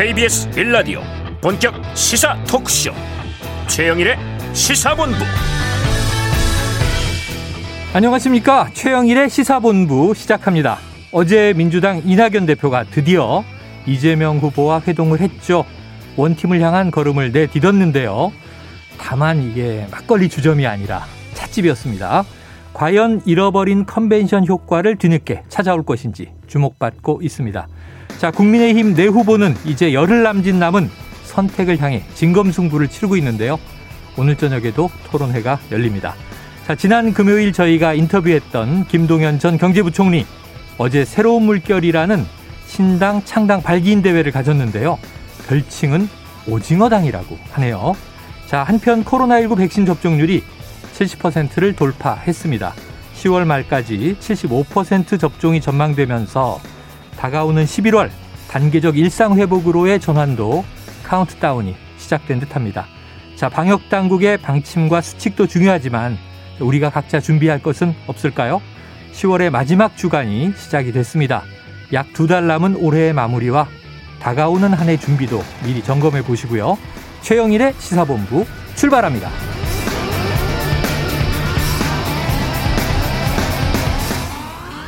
[0.00, 1.02] KBS 빌라디오
[1.42, 2.90] 본격 시사 토크쇼.
[3.68, 4.16] 최영일의
[4.54, 5.18] 시사본부.
[7.92, 8.70] 안녕하십니까?
[8.72, 10.78] 최영일의 시사본부 시작합니다.
[11.12, 13.44] 어제 민주당 이낙연 대표가 드디어
[13.86, 15.66] 이재명 후보와 회동을 했죠.
[16.16, 18.32] 원팀을 향한 걸음을 내딛었는데요.
[18.98, 22.24] 다만 이게 막걸리 주점이 아니라 찻집이었습니다.
[22.72, 27.68] 과연 잃어버린 컨벤션 효과를 뒤늦게 찾아올 것인지 주목받고 있습니다.
[28.20, 30.90] 자, 국민의힘 내 후보는 이제 열흘 남짓 남은
[31.24, 33.58] 선택을 향해 진검승부를 치르고 있는데요.
[34.18, 36.14] 오늘 저녁에도 토론회가 열립니다.
[36.66, 40.26] 자, 지난 금요일 저희가 인터뷰했던 김동연 전 경제부총리
[40.76, 42.26] 어제 새로운 물결이라는
[42.66, 44.98] 신당 창당 발기인 대회를 가졌는데요.
[45.48, 46.06] 별칭은
[46.46, 47.94] 오징어당이라고 하네요.
[48.48, 50.44] 자, 한편 코로나19 백신 접종률이
[50.92, 52.74] 70%를 돌파했습니다.
[53.14, 56.60] 10월 말까지 75% 접종이 전망되면서
[57.20, 58.08] 다가오는 11월
[58.48, 60.64] 단계적 일상 회복으로의 전환도
[61.04, 62.86] 카운트다운이 시작된 듯합니다.
[63.36, 66.16] 자, 방역 당국의 방침과 수칙도 중요하지만
[66.60, 68.62] 우리가 각자 준비할 것은 없을까요?
[69.12, 71.42] 10월의 마지막 주간이 시작이 됐습니다.
[71.92, 73.66] 약 두 달 남은 올해의 마무리와
[74.20, 76.78] 다가오는 한 해 준비도 미리 점검해 보시고요.
[77.20, 79.49] 최영일의 시사본부 출발합니다.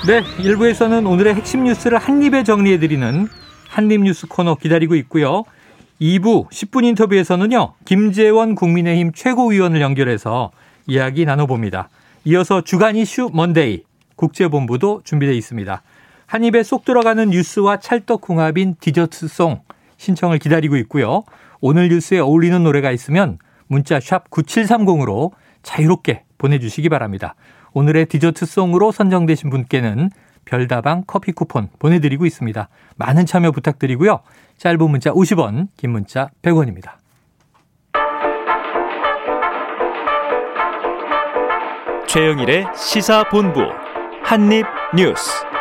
[0.05, 3.29] 네, 1부에서는 오늘의 핵심 뉴스를 한입에 정리해드리는
[3.69, 5.45] 한입 뉴스 코너 기다리고 있고요.
[6.01, 10.51] 2부 10분 인터뷰에서는요, 김재원 국민의힘 최고위원을 연결해서
[10.89, 11.89] 이야기 나눠봅니다.
[12.25, 13.85] 이어서 주간 이슈 먼데이
[14.17, 15.83] 국제본부도 준비되어 있습니다.
[16.27, 19.61] 한 입에 쏙 들어가는 뉴스와 찰떡궁합인 디저트송
[19.99, 21.23] 신청을 기다리고 있고요.
[21.61, 25.31] 오늘 뉴스에 어울리는 노래가 있으면 문자 샵 9730으로
[25.63, 27.37] 자유롭게 보내주시기 바랍니다.
[27.75, 30.11] 오늘의 디저트송으로 선정되신 분께는
[30.45, 32.69] 별다방 커피 쿠폰 보내드리고 있습니다.
[32.97, 34.21] 많은 참여 부탁드리고요.
[34.59, 36.93] 짧은 문자 50원, 긴 문자 100원입니다.
[42.07, 43.61] 최영일의 시사본부
[44.23, 45.53] 한입뉴스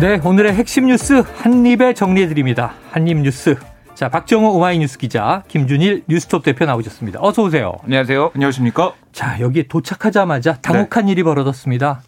[0.00, 2.74] 네, 오늘의 핵심 뉴스 한입에 정리해드립니다.
[2.90, 3.56] 한입뉴스.
[3.94, 7.20] 자, 박정호 오마이뉴스 기자, 김준일 뉴스톱 대표 나오셨습니다.
[7.22, 7.74] 어서 오세요.
[7.84, 8.32] 안녕하세요.
[8.34, 8.92] 안녕하십니까?
[9.12, 11.12] 자, 여기 도착하자마자 당혹한 네.
[11.12, 12.02] 일이 벌어졌습니다.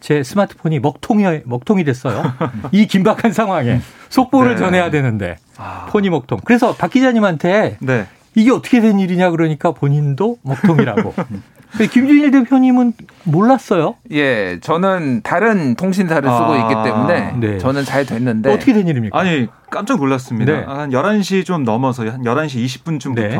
[0.00, 2.24] 제 스마트폰이 먹통이 먹통이 됐어요.
[2.72, 4.56] 이 긴박한 상황에 속보를 네.
[4.56, 5.86] 전해야 되는데 아.
[5.90, 6.40] 폰이 먹통.
[6.44, 8.06] 그래서 박 기자님한테 네.
[8.34, 11.14] 이게 어떻게 된 일이냐 그러니까 본인도 먹통이라고.
[11.78, 12.92] 김준일 대표님은
[13.24, 13.94] 몰랐어요?
[14.10, 17.58] 예, 저는 다른 통신사를 아, 쓰고 있기 때문에 네.
[17.58, 19.18] 저는 잘 됐는데 어떻게 된 일입니까?
[19.18, 20.52] 아니 깜짝 놀랐습니다.
[20.52, 20.64] 네.
[20.64, 23.38] 한 11시 좀 넘어서 한 11시 20분쯤부터 네.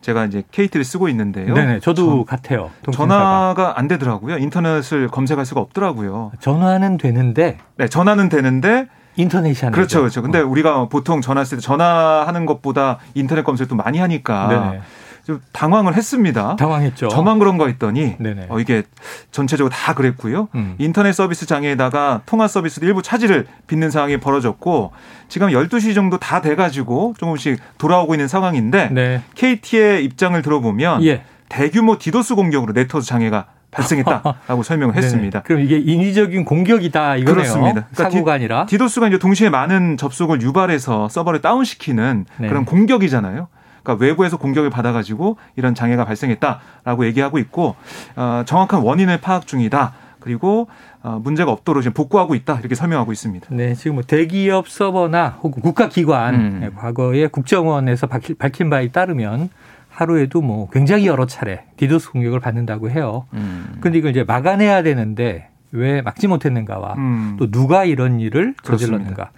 [0.00, 1.52] 제가 이제 KT를 쓰고 있는데요.
[1.52, 2.70] 네네, 저도 전, 같아요.
[2.82, 3.08] 통신사가.
[3.18, 4.38] 전화가 안 되더라고요.
[4.38, 6.32] 인터넷을 검색할 수가 없더라고요.
[6.40, 7.58] 전화는 되는데.
[7.76, 8.86] 네, 전화는 되는데.
[9.16, 10.00] 인터넷이 안 그렇죠, 되죠.
[10.00, 10.22] 그렇죠.
[10.22, 10.46] 근데 어.
[10.46, 14.48] 우리가 보통 전화했을 때 전화하는 것보다 인터넷 검색도 많이 하니까.
[14.48, 14.80] 네네.
[15.24, 16.56] 좀 당황을 했습니다.
[16.56, 17.08] 당황했죠.
[17.08, 18.16] 저만 그런 거 했더니
[18.48, 18.82] 어, 이게
[19.30, 20.48] 전체적으로 다 그랬고요.
[20.54, 20.74] 음.
[20.78, 24.92] 인터넷 서비스 장애에다가 통화 서비스도 일부 차질을 빚는 상황이 벌어졌고
[25.28, 29.22] 지금 12시 정도 다 돼가지고 조금씩 돌아오고 있는 상황인데 네.
[29.34, 31.22] KT의 입장을 들어보면 예.
[31.48, 35.42] 대규모 디도스 공격으로 네트워크 장애가 발생했다라고 설명을 했습니다.
[35.42, 37.34] 그럼 이게 인위적인 공격이다 이거네요.
[37.34, 37.72] 그렇습니다.
[37.92, 42.48] 그러니까 사고가 디, 아니라 디도스가 이제 동시에 많은 접속을 유발해서 서버를 다운시키는 네.
[42.48, 43.48] 그런 공격이잖아요.
[43.82, 47.76] 그러니까 외부에서 공격을 받아가지고 이런 장애가 발생했다라고 얘기하고 있고
[48.16, 49.92] 어, 정확한 원인을 파악 중이다.
[50.20, 50.68] 그리고
[51.02, 53.46] 어, 문제가 없도록 지금 복구하고 있다 이렇게 설명하고 있습니다.
[53.50, 56.58] 네, 지금 뭐 대기업 서버나 혹은 국가기관 음.
[56.60, 59.48] 네, 과거에 국정원에서 밝힌, 밝힌 바에 따르면
[59.88, 63.26] 하루에도 뭐 굉장히 여러 차례 디도스 공격을 받는다고 해요.
[63.32, 63.78] 음.
[63.80, 67.36] 근데 이걸 이제 막아내야 되는데 왜 막지 못했는가와 음.
[67.38, 69.30] 또 누가 이런 일을 저질렀는가.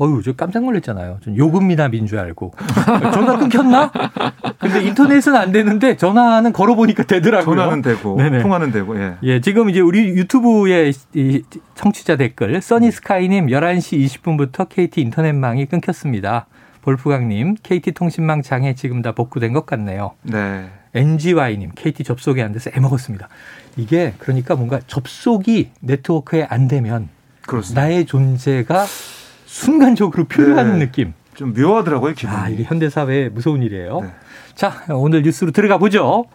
[0.00, 1.18] 어유, 저 깜짝 놀랐잖아요.
[1.24, 2.52] 전 요금이나 민줄 알고.
[3.12, 3.90] 전화 끊겼나?
[4.58, 7.56] 근데 인터넷은 안 되는데 전화는 걸어보니까 되더라고요.
[7.56, 8.42] 전화는 되고, 네네.
[8.42, 9.14] 통화는 되고, 예.
[9.22, 11.42] 예, 지금 이제 우리 유튜브에 이
[11.74, 16.46] 청취자 댓글, 써니스카이님 11시 20분부터 KT 인터넷망이 끊겼습니다.
[16.82, 20.12] 볼프강님, KT 통신망 장애 지금 다 복구된 것 같네요.
[20.22, 20.70] 네.
[20.94, 23.28] NGY님, KT 접속이 안 돼서 애 먹었습니다.
[23.76, 27.08] 이게 그러니까 뭔가 접속이 네트워크에 안 되면
[27.46, 27.82] 그렇습니다.
[27.82, 28.84] 나의 존재가
[29.48, 30.86] 순간적으로 표현하는 네.
[30.86, 31.14] 느낌.
[31.34, 32.36] 좀 묘하더라고요, 기분이.
[32.36, 34.00] 아, 이게 현대사회의 무서운 일이에요.
[34.02, 34.08] 네.
[34.54, 36.26] 자, 오늘 뉴스로 들어가 보죠.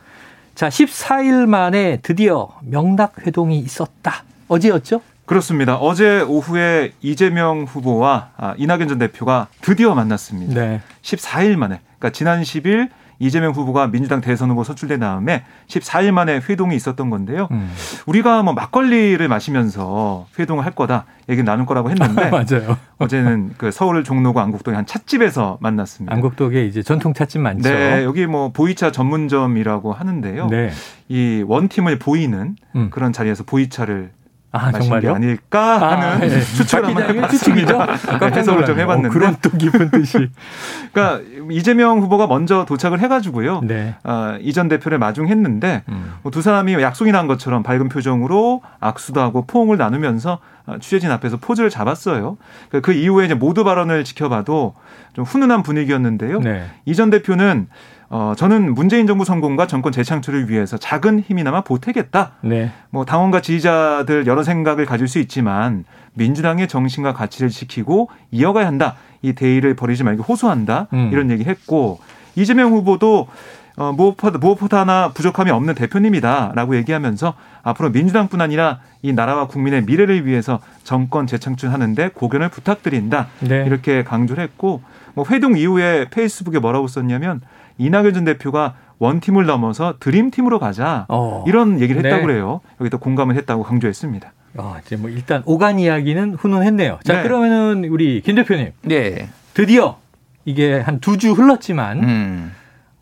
[0.55, 4.23] 자, 14일 만에 드디어 명락회동이 있었다.
[4.47, 5.01] 어제였죠?
[5.25, 5.75] 그렇습니다.
[5.75, 10.53] 어제 오후에 이재명 후보와 아, 이낙연 전 대표가 드디어 만났습니다.
[10.53, 10.81] 네.
[11.01, 11.81] 14일 만에.
[11.99, 12.89] 그러니까 지난 10일
[13.23, 17.47] 이재명 후보가 민주당 대선 후보 선출된 다음에 14일 만에 회동이 있었던 건데요.
[17.51, 17.71] 음.
[18.05, 22.77] 우리가 뭐 막걸리를 마시면서 회동을 할 거다 얘기 나눌 거라고 했는데 맞아요.
[22.97, 26.13] 어제는 그 서울 종로구 안국동의 한 찻집에서 만났습니다.
[26.13, 27.69] 안국동에 이제 전통 찻집 많죠.
[27.69, 30.47] 네, 여기 뭐 보이차 전문점이라고 하는데요.
[30.47, 30.71] 네.
[31.07, 32.89] 이 원팀을 보이는 음.
[32.89, 34.11] 그런 자리에서 보이차를
[34.53, 35.15] 아, 정말요?
[35.15, 36.39] 아닐까 아, 하는 아, 네.
[36.41, 37.85] 추측을 한번 해봤습니다.
[38.19, 39.07] 네, 해석을 좀 해봤는데.
[39.09, 40.29] 어, 그런 또 깊은 뜻이.
[40.93, 43.61] 그러니까 이재명 후보가 먼저 도착을 해가지고요.
[43.63, 43.95] 네.
[44.03, 46.13] 어, 이전 대표를 마중했는데 음.
[46.21, 51.37] 뭐 두 사람이 약속이 난 것처럼 밝은 표정으로 악수도 하고 포옹을 나누면서 어, 취재진 앞에서
[51.37, 52.37] 포즈를 잡았어요.
[52.69, 54.75] 그, 그 이후에 이제 모두 발언을 지켜봐도
[55.13, 56.39] 좀 훈훈한 분위기였는데요.
[56.39, 56.65] 네.
[56.85, 57.67] 이전 대표는
[58.15, 62.33] 어, 저는 문재인 정부 성공과 정권 재창출을 위해서 작은 힘이나마 보태겠다.
[62.41, 62.71] 네.
[62.91, 65.83] 뭐 당원과 지지자들 여러 생각을 가질 수 있지만
[66.13, 68.97] 민주당의 정신과 가치를 지키고 이어가야 한다.
[69.23, 70.89] 이 대의를 버리지 말고 호소한다.
[70.93, 71.09] 음.
[71.11, 72.01] 이런 얘기 했고
[72.35, 73.27] 이재명 후보도
[73.75, 77.33] 어, 무엇보다, 무엇보다 하나 부족함이 없는 대표님이다라고 얘기하면서
[77.63, 83.27] 앞으로 민주당뿐 아니라 이 나라와 국민의 미래를 위해서 정권 재창출하는데 고견을 부탁드린다.
[83.41, 83.63] 네.
[83.65, 84.81] 이렇게 강조를 했고
[85.15, 87.41] 뭐 회동 이후에 페이스북에 뭐라고 썼냐면
[87.79, 91.43] 이낙연 전 대표가 원팀을 넘어서 드림팀으로 가자 어.
[91.47, 92.27] 이런 얘기를 했다고 네.
[92.33, 92.61] 그래요.
[92.79, 94.31] 여기 또 공감을 했다고 강조했습니다.
[94.57, 96.99] 아, 이제 뭐 일단 오간 이야기는 훈훈했네요.
[97.03, 97.23] 자, 네.
[97.23, 98.71] 그러면은 우리 김 대표님.
[98.83, 99.29] 네.
[99.55, 99.97] 드디어
[100.45, 102.51] 이게 한 두 주 흘렀지만 음.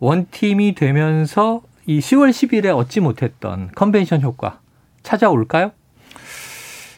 [0.02, 4.60] 원팀이 되면서 이 10월 10일에 얻지 못했던 컨벤션 효과
[5.04, 5.72] 찾아올까요?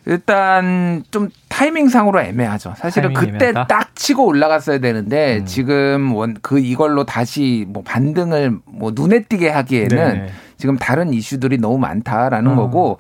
[0.06, 2.74] 일단 좀 타이밍상으로 애매하죠.
[2.78, 3.68] 사실은 그때 애매하다?
[3.68, 5.46] 딱 치고 올라갔어야 되는데 음.
[5.46, 11.58] 지금 원 그 이걸로 다시 뭐 반등을 뭐 눈에 띄게 하기에는 네 지금 다른 이슈들이
[11.58, 12.56] 너무 많다라는 어.
[12.56, 13.00] 거고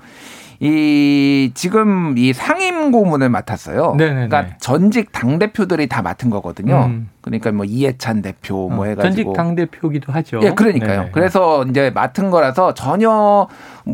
[0.64, 3.96] 이 지금 이 상임 고문을 맡았어요.
[3.98, 4.28] 네네네.
[4.28, 6.86] 그러니까 전직 당 대표들이 다 맡은 거거든요.
[6.86, 7.10] 음.
[7.20, 10.40] 그러니까 뭐 이해찬 대표 뭐 어, 해가지고 전직 당 대표기도 하죠.
[10.44, 11.00] 예, 그러니까요.
[11.00, 11.12] 네네.
[11.12, 13.48] 그래서 이제 맡은 거라서 전혀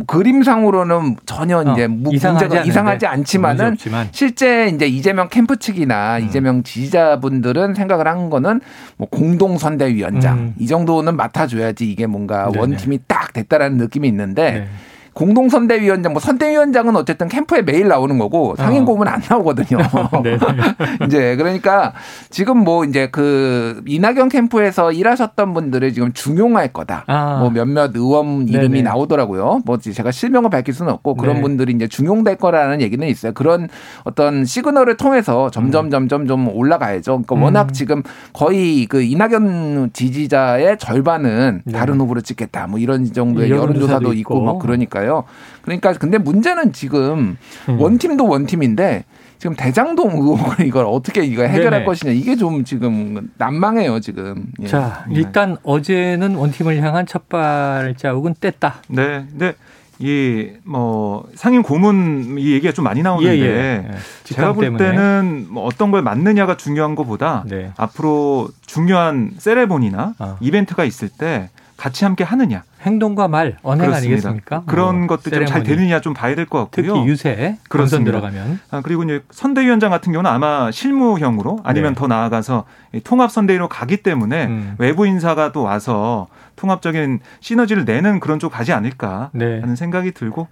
[0.05, 3.77] 그림상으로는 전혀 어, 이제 문제가 이상하지 않지만은
[4.11, 6.25] 실제 이제 이재명 캠프 측이나 음.
[6.25, 8.61] 이재명 지지자분들은 생각을 한 거는
[8.97, 10.55] 뭐 공동 선대위원장 음.
[10.59, 12.59] 이 정도는 맡아줘야지 이게 뭔가 네네.
[12.59, 14.51] 원팀이 딱 됐다라는 느낌이 있는데.
[14.51, 14.67] 네.
[15.13, 19.79] 공동선대위원장, 뭐 선대위원장은 어쨌든 캠프에 매일 나오는 거고 상임 고문은 안 나오거든요.
[20.23, 20.37] 네.
[21.05, 21.93] 이제 그러니까
[22.29, 27.03] 지금 뭐 이제 그 이낙연 캠프에서 일하셨던 분들을 지금 중용할 거다.
[27.07, 27.39] 아.
[27.39, 28.81] 뭐 몇몇 의원 이름이 네네.
[28.83, 29.61] 나오더라고요.
[29.65, 31.41] 뭐 제가 실명을 밝힐 수는 없고 그런 네.
[31.41, 33.33] 분들이 이제 중용될 거라는 얘기는 있어요.
[33.33, 33.67] 그런
[34.03, 35.89] 어떤 시그널을 통해서 점점 음.
[35.89, 37.11] 점점 좀 올라가야죠.
[37.11, 37.43] 그러니까 음.
[37.43, 38.03] 워낙 지금
[38.33, 41.73] 거의 그 이낙연 지지자의 절반은 네.
[41.73, 42.67] 다른 후보를 찍겠다.
[42.67, 45.09] 뭐 이런 정도의 여론조사도 있고, 있고 막 그러니까 요.
[45.09, 45.23] 거예요.
[45.61, 47.37] 그러니까 근데 문제는 지금
[47.67, 47.81] 음.
[47.81, 49.05] 원팀도 원팀인데
[49.37, 51.85] 지금 대장동 의혹을 이걸 어떻게 이거 해결할 네네.
[51.85, 54.47] 것이냐 이게 좀 지금 난망해요 지금.
[54.61, 54.67] 예.
[54.67, 58.73] 자 일단 어제는 원팀을 향한 첫 발자국은 뗐다.
[58.89, 59.53] 네, 네.
[60.01, 63.85] 이뭐 상임 고문 이 얘기가 좀 많이 나오는데 예, 예.
[63.85, 63.91] 예.
[64.23, 64.91] 제가 볼 때문에.
[64.91, 67.71] 때는 뭐 어떤 걸 맞느냐가 중요한 것보다 네.
[67.75, 70.37] 앞으로 중요한 세레모니나 아.
[70.39, 71.49] 이벤트가 있을 때
[71.79, 72.63] 같이 함께 하느냐.
[72.81, 73.97] 행동과 말, 언행 그렇습니다.
[74.29, 74.63] 아니겠습니까?
[74.65, 76.93] 그런 어, 것들 좀 잘 되느냐 좀 봐야 될 것 같고요.
[76.93, 78.59] 특히 유세, 그런 들어가면.
[78.69, 81.99] 아, 그리고 이제 선대위원장 같은 경우는 아마 실무형으로 아니면 네.
[81.99, 82.65] 더 나아가서
[83.05, 84.75] 통합 선대위로 가기 때문에 음.
[84.77, 86.27] 외부 인사가 또 와서
[86.57, 89.61] 통합적인 시너지를 내는 그런 쪽 가지 않을까 네.
[89.61, 90.47] 하는 생각이 들고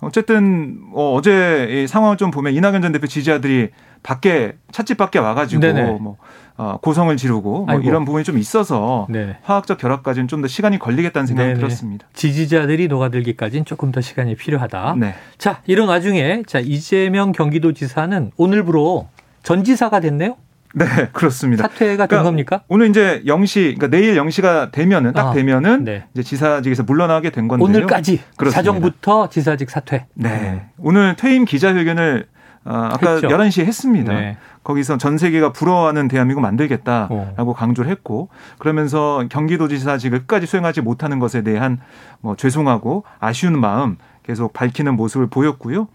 [0.00, 3.70] 어쨌든 어, 어제 이 상황을 좀 보면 이낙연 전 대표 지지자들이
[4.04, 5.98] 밖에 찻집 밖에 와가지고 네네.
[6.00, 6.16] 뭐
[6.58, 9.36] 어, 고성을 지르고 뭐 이런 부분이 좀 있어서 네.
[9.42, 11.58] 화학적 결합까지는 좀 더 시간이 걸리겠다는 생각이 네네.
[11.60, 12.06] 들었습니다.
[12.14, 14.96] 지지자들이 녹아들기까지는 조금 더 시간이 필요하다.
[14.98, 15.14] 네.
[15.38, 19.08] 자 이런 와중에 자 이재명 경기도지사는 오늘부로
[19.42, 20.36] 전지사가 됐네요.
[20.74, 21.62] 네, 그렇습니다.
[21.62, 22.60] 사퇴가 된 그러니까 겁니까?
[22.68, 26.04] 오늘 이제 0시, 그러니까 내일 0시가 되면은 딱 아, 되면은 네.
[26.12, 27.66] 이제 지사직에서 물러나게 된 건데요.
[27.66, 28.50] 오늘까지 그렇습니다.
[28.50, 30.06] 사정부터 지사직 사퇴.
[30.14, 30.28] 네.
[30.28, 30.66] 네.
[30.78, 32.26] 오늘 퇴임 기자회견을
[32.68, 33.28] 어, 아까 했죠.
[33.28, 34.12] 11시에 했습니다.
[34.12, 34.36] 네.
[34.62, 37.54] 거기서 전 세계가 부러워하는 대한민국 만들겠다라고 어.
[37.54, 41.78] 강조를 했고 그러면서 경기도지사직을 끝까지 수행하지 못하는 것에 대한
[42.20, 45.88] 뭐 죄송하고 아쉬운 마음 계속 밝히는 모습을 보였고요.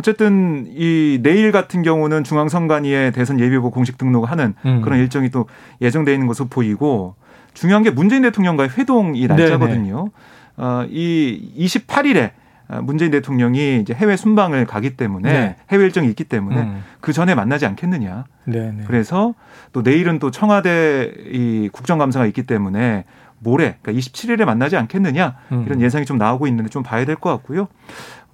[0.00, 4.80] 어쨌든 이 내일 같은 경우는 중앙선관위에 대선 예비후보 공식 등록을 하는 음.
[4.80, 5.46] 그런 일정이 또
[5.82, 7.14] 예정돼 있는 것으로 보이고
[7.52, 10.08] 중요한 게 문재인 대통령과의 회동이 날짜거든요.
[10.56, 12.45] 어, 이 28일에 아,
[12.82, 15.56] 문재인 대통령이 이제 해외 순방을 가기 때문에 네.
[15.70, 16.84] 해외 일정이 있기 때문에 음.
[17.00, 18.24] 그 전에 만나지 않겠느냐.
[18.44, 18.70] 네네.
[18.72, 18.84] 네.
[18.86, 19.34] 그래서
[19.72, 23.04] 또 내일은 또 청와대 이 국정감사가 있기 때문에
[23.38, 25.64] 모레 그러니까 27일에 만나지 않겠느냐 음.
[25.66, 27.68] 이런 예상이 좀 나오고 있는데 좀 봐야 될 것 같고요.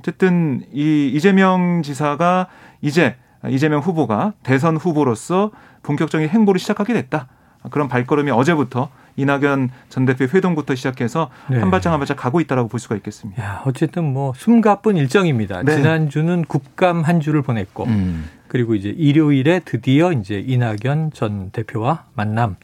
[0.01, 2.47] 어쨌든 이 이재명 지사가
[2.81, 3.17] 이제
[3.49, 5.51] 이재명 후보가 대선 후보로서
[5.83, 7.27] 본격적인 행보를 시작하게 됐다.
[7.71, 11.59] 그런 발걸음이 어제부터 이낙연 전 대표 회동부터 시작해서 네.
[11.59, 13.43] 한 발짝 한 발짝 가고 있다라고 볼 수가 있겠습니다.
[13.43, 15.63] 야, 어쨌든 뭐 숨가쁜 일정입니다.
[15.63, 15.77] 네.
[15.77, 18.29] 지난주는 국감 한 주를 보냈고 음.
[18.49, 22.57] 그리고 이제 일요일에 드디어 이제 이낙연 전 대표와 만남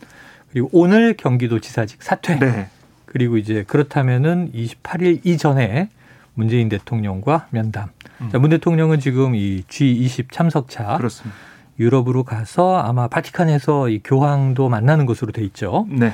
[0.50, 2.38] 그리고 오늘 경기도지사직 사퇴.
[2.38, 2.68] 네.
[3.04, 5.88] 그리고 이제 그렇다면은 28일 이전에
[6.34, 7.88] 문재인 대통령과 면담.
[8.20, 8.28] 음.
[8.30, 11.36] 자, 문 대통령은 지금 이 G20 참석차 그렇습니다.
[11.78, 15.86] 유럽으로 가서 아마 바티칸에서 이 교황도 만나는 것으로 돼 있죠.
[15.90, 16.12] 네.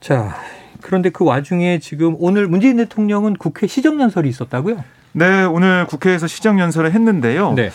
[0.00, 0.34] 자,
[0.82, 4.84] 그런데 그 와중에 지금 오늘 문재인 대통령은 국회 시정연설이 있었다고요?
[5.12, 7.54] 네, 오늘 국회에서 시정연설을 했는데요.
[7.54, 7.70] 네.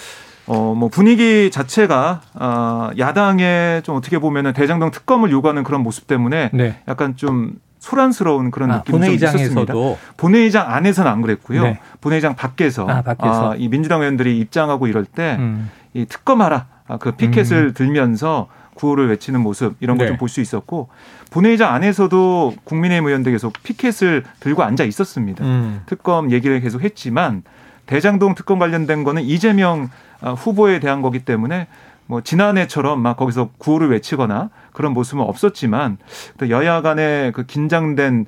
[0.48, 6.52] 어, 뭐 분위기 자체가 아, 야당의 좀 어떻게 보면은 대장동 특검을 요구하는 그런 모습 때문에
[6.54, 6.76] 네.
[6.88, 9.66] 약간 좀 소란스러운 그런 아, 느낌이 본회의장에서도.
[9.66, 10.14] 좀 있었습니다.
[10.18, 11.64] 본회의장 안에서는 안 그랬고요.
[11.64, 11.80] 네.
[12.00, 13.54] 본회의장 밖에서, 아, 밖에서.
[13.54, 15.70] 아, 이 민주당 의원들이 입장하고 이럴 때이 음.
[16.08, 17.74] 특검하라 아, 그 피켓을 음.
[17.74, 20.34] 들면서 구호를 외치는 모습 이런 걸 좀볼 네.
[20.34, 20.90] 수 있었고
[21.30, 25.44] 본회의장 안에서도 국민의힘 의원들 계속 피켓을 들고 앉아 있었습니다.
[25.44, 25.82] 음.
[25.86, 27.44] 특검 얘기를 계속 했지만
[27.86, 29.90] 대장동 특검 관련된 거는 이재명
[30.22, 31.68] 아, 후보에 대한 거기 때문에
[32.06, 35.98] 뭐 지난해처럼 막 거기서 구호를 외치거나 그런 모습은 없었지만
[36.38, 38.26] 또 여야 간의 그 긴장된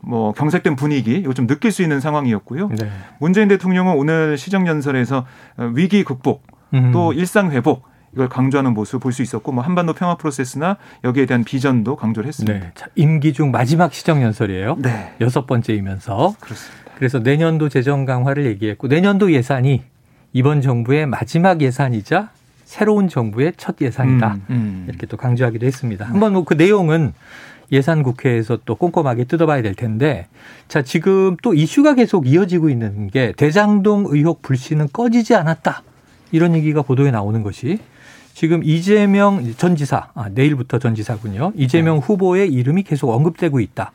[0.00, 2.68] 뭐 경색된 분위기 이거 좀 느낄 수 있는 상황이었고요.
[2.68, 2.90] 네.
[3.18, 5.26] 문재인 대통령은 오늘 시정 연설에서
[5.74, 6.46] 위기 극복
[6.92, 7.14] 또 음.
[7.14, 7.84] 일상 회복
[8.16, 12.58] 이걸 강조하는 모습을 볼수 있었고 뭐 한반도 평화 프로세스나 여기에 대한 비전도 강조를 했습니다.
[12.58, 12.72] 네.
[12.74, 14.76] 자, 임기 중 마지막 시정 연설이에요.
[14.78, 15.12] 네.
[15.20, 16.92] 여섯 번째이면서 그렇습니다.
[16.96, 19.82] 그래서 내년도 재정 강화를 얘기했고 내년도 예산이
[20.32, 22.30] 이번 정부의 마지막 예산이자
[22.64, 24.32] 새로운 정부의 첫 예산이다.
[24.32, 24.84] 음, 음.
[24.88, 26.06] 이렇게 또 강조하기도 했습니다.
[26.06, 27.12] 한번 뭐 그 내용은
[27.70, 30.28] 예산 국회에서 또 꼼꼼하게 뜯어봐야 될 텐데
[30.68, 35.82] 자 지금 또 이슈가 계속 이어지고 있는 게 대장동 의혹 불씨는 꺼지지 않았다
[36.30, 37.80] 이런 얘기가 보도에 나오는 것이
[38.36, 41.52] 지금 이재명 전 지사, 아, 내일부터 전 지사군요.
[41.56, 42.00] 이재명 네.
[42.04, 43.92] 후보의 이름이 계속 언급되고 있다.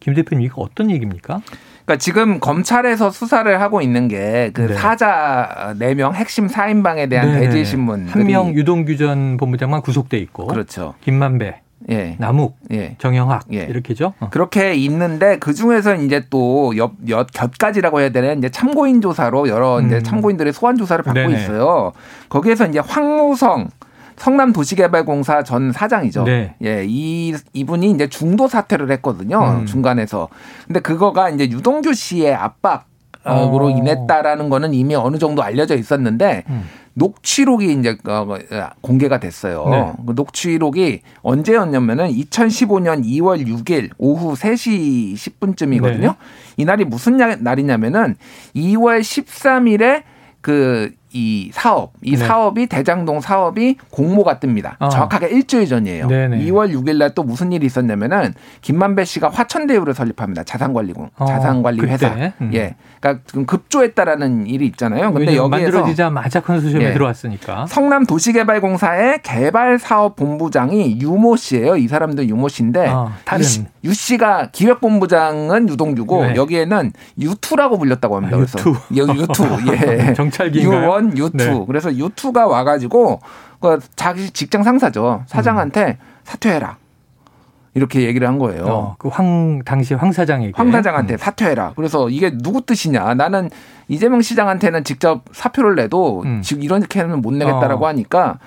[0.00, 1.42] 김 대표님 이거 어떤 얘기입니까?
[1.84, 4.74] 그러니까 지금 검찰에서 수사를 하고 있는 게그 네.
[4.74, 7.40] 사자 4명 핵심 4인방에 대한 네.
[7.40, 10.94] 대질 신문 한 명 유동규 전 본부장만 구속돼 있고 그렇죠.
[11.02, 12.16] 김만배 예.
[12.18, 12.96] 남욱, 예.
[12.98, 13.64] 정영학 예.
[13.64, 14.14] 이렇게죠.
[14.20, 14.28] 어.
[14.30, 19.78] 그렇게 있는데 그 중에서 이제 또 옆, 옆 곁가지라고 해야 되나 이제 참고인 조사로 여러
[19.78, 19.86] 음.
[19.86, 21.42] 이제 참고인들의 소환 조사를 받고 네네.
[21.42, 21.92] 있어요.
[22.28, 23.68] 거기에서 이제 황무성
[24.16, 26.24] 성남 도시개발공사 전 사장이죠.
[26.24, 26.54] 네.
[26.62, 29.60] 예, 이 이분이 이제 중도 사퇴를 했거든요.
[29.60, 29.66] 음.
[29.66, 30.28] 중간에서.
[30.66, 32.86] 근데 그거가 이제 유동규 씨의 압박
[33.24, 33.70] 으로 어.
[33.70, 36.64] 인했다라는 거는 이미 어느 정도 알려져 있었는데 음.
[36.94, 39.66] 녹취록이 이제 어, 어, 공개가 됐어요.
[39.70, 39.92] 네.
[40.06, 46.00] 그 녹취록이 언제였냐면은 2015년 2월 6일 오후 3시 10분쯤이거든요.
[46.00, 46.16] 네.
[46.56, 48.16] 이날이 무슨 날이냐면은
[48.54, 50.02] 2월 13일에
[50.40, 52.16] 그 이 사업, 이 네.
[52.16, 54.76] 사업이 대장동 사업이 공모가 뜹니다.
[54.78, 54.88] 어.
[54.88, 56.06] 정확하게 일주일 전이에요.
[56.08, 56.38] 네네.
[56.46, 60.44] 2월 6일 날 또 무슨 일이 있었냐면은 김만배 씨가 화천대유를 설립합니다.
[60.44, 61.26] 자산관리공, 어.
[61.26, 62.08] 자산관리 회사.
[62.40, 62.50] 음.
[62.54, 62.74] 예.
[63.00, 65.12] 그러니까 지금 급조했다라는 일이 있잖아요.
[65.12, 66.92] 근데 여기에서 만들어지자마자 컨소시엄에 예.
[66.92, 67.66] 들어왔으니까.
[67.66, 71.76] 성남 도시개발공사의 개발 사업 본부장이 유모 씨예요.
[71.76, 73.44] 이 사람도 유모 씨인데 어, 다른
[73.84, 76.34] 유 씨 가 기획본부장은 유동규고 네.
[76.36, 78.36] 여기에는 유two라고 불렸다고 합니다.
[78.36, 78.58] 아, 그래서
[78.94, 79.20] 유two.
[79.22, 79.44] 유two.
[79.72, 80.14] 예.
[80.14, 80.88] 정찰기인가요?
[81.16, 81.36] 유one 유two.
[81.36, 81.64] 네.
[81.66, 83.20] 그래서 유two가 와가지고
[83.60, 85.24] 그 자기 직장 상사죠.
[85.26, 86.06] 사장한테 음.
[86.24, 86.76] 사퇴해라.
[87.74, 88.64] 이렇게 얘기를 한 거예요.
[88.66, 91.18] 어, 그황 당시 황 사장에게 황 사장한테 음.
[91.18, 91.72] 사퇴해라.
[91.74, 93.14] 그래서 이게 누구 뜻이냐?
[93.14, 93.48] 나는
[93.88, 96.42] 이재명 시장한테는 직접 사표를 내도 음.
[96.42, 97.88] 지금 이렇게 하면 못 내겠다라고 어.
[97.88, 98.38] 하니까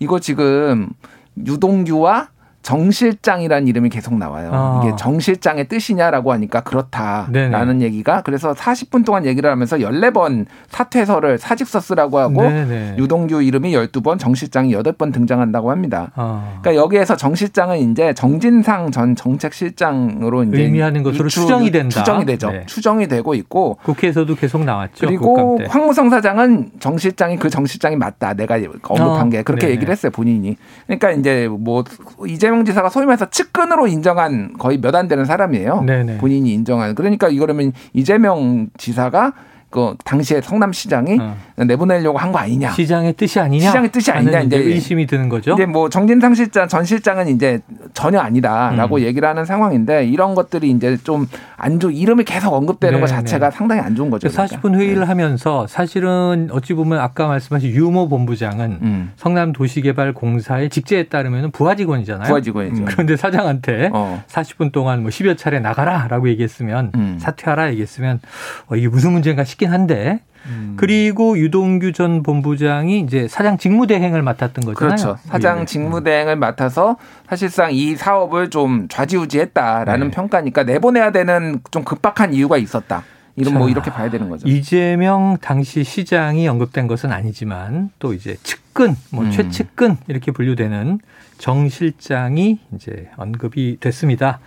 [0.00, 0.90] 이거 지금
[1.38, 2.28] 유동규와
[2.64, 4.50] 정 실장이라는 이름이 계속 나와요.
[4.52, 4.82] 아.
[4.82, 7.32] 이게 정 실장의 뜻이냐라고 하니까 그렇다라는
[7.78, 7.80] 네네.
[7.84, 12.96] 얘기가 그래서 40분 동안 얘기를 하면서 14번 사퇴서를 사직서 쓰라고 하고 네네.
[12.98, 16.10] 유동규 이름이 12번, 정 실장이 8번 등장한다고 합니다.
[16.14, 16.58] 아.
[16.62, 21.90] 그러니까 여기에서 정 실장은 이제 정진상 전 정책실장으로 이제 의미하는 것으로 추, 정이 된다.
[22.00, 22.50] 추정이 되죠.
[22.50, 22.64] 네.
[22.66, 25.06] 추정이 되고 있고 국회에서도 계속 나왔죠.
[25.06, 28.34] 그리고 황무성 사장은 정 실장이 그 정 실장이 맞다.
[28.34, 29.30] 내가 언급한 어.
[29.30, 29.74] 게 그렇게 네네.
[29.74, 30.10] 얘기를 했어요.
[30.10, 30.56] 본인이.
[30.86, 31.84] 그러니까 이제 뭐
[32.26, 35.82] 이제 이재명 지사가 소위 말해서 측근으로 인정한 거의 몇 안 되는 사람이에요.
[35.84, 36.18] 네네.
[36.18, 36.94] 본인이 인정한.
[36.94, 39.32] 그러니까 이거라면 이재명 지사가
[39.74, 41.36] 그 당시에 성남시장이 어.
[41.64, 42.70] 내보내려고 한 거 아니냐.
[42.70, 43.66] 시장의 뜻이 아니냐.
[43.66, 44.40] 시장의 뜻이 아니냐.
[44.42, 45.54] 이제 의심이 드는 거죠.
[45.54, 47.58] 이제 뭐 정진상 실장 전 실장은 이제
[47.92, 49.00] 전혀 아니다라고 음.
[49.02, 51.26] 얘기를 하는 상황인데 이런 것들이 이제 좀
[51.56, 51.90] 안 좋.
[51.90, 53.56] 이름이 계속 언급되는 것 네, 자체가 네.
[53.56, 54.28] 상당히 안 좋은 거죠.
[54.28, 54.58] 그러니까.
[54.58, 55.06] 40분 회의를 네.
[55.06, 59.12] 하면서 사실은 어찌 보면 아까 말씀하신 유모 본부장은 음.
[59.16, 62.28] 성남도시개발공사에 직제에 따르면 부하 직원이잖아요.
[62.28, 62.82] 부하 직원이죠.
[62.82, 62.84] 음.
[62.86, 64.22] 그런데 사장한테 어.
[64.28, 67.16] 40분 동안 뭐 10여 차례 나가라라고 얘기했으면 음.
[67.18, 68.20] 사퇴하라 얘기했으면
[68.68, 70.74] 어, 이게 무슨 문제인가 싶게 싶긴 한데 음.
[70.76, 74.74] 그리고 유동규 전 본부장이 이제 사장 직무대행을 맡았던 거잖아요.
[74.74, 75.16] 그렇죠.
[75.24, 75.64] 사장 예.
[75.64, 80.14] 직무대행을 맡아서 사실상 이 사업을 좀 좌지우지했다라는 네.
[80.14, 83.04] 평가니까 내보내야 되는 좀 급박한 이유가 있었다.
[83.36, 84.46] 이런 뭐 이렇게 봐야 되는 거죠.
[84.46, 89.30] 이재명 당시 시장이 언급된 것은 아니지만 또 이제 측근, 뭐 음.
[89.32, 91.00] 최측근 이렇게 분류되는
[91.38, 94.38] 정 실장이 이제 언급이 됐습니다.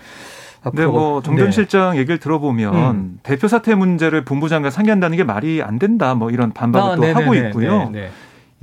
[0.74, 1.52] 네, 뭐 정전 네.
[1.52, 2.00] 실장 네.
[2.00, 3.20] 얘기를 들어보면 음.
[3.24, 6.16] 대표 사퇴 문제를 본부장과 상의한다는 게 말이 안 된다.
[6.16, 7.90] 뭐 이런 반박을 아, 또 하고 있고요.
[7.90, 8.10] 네네.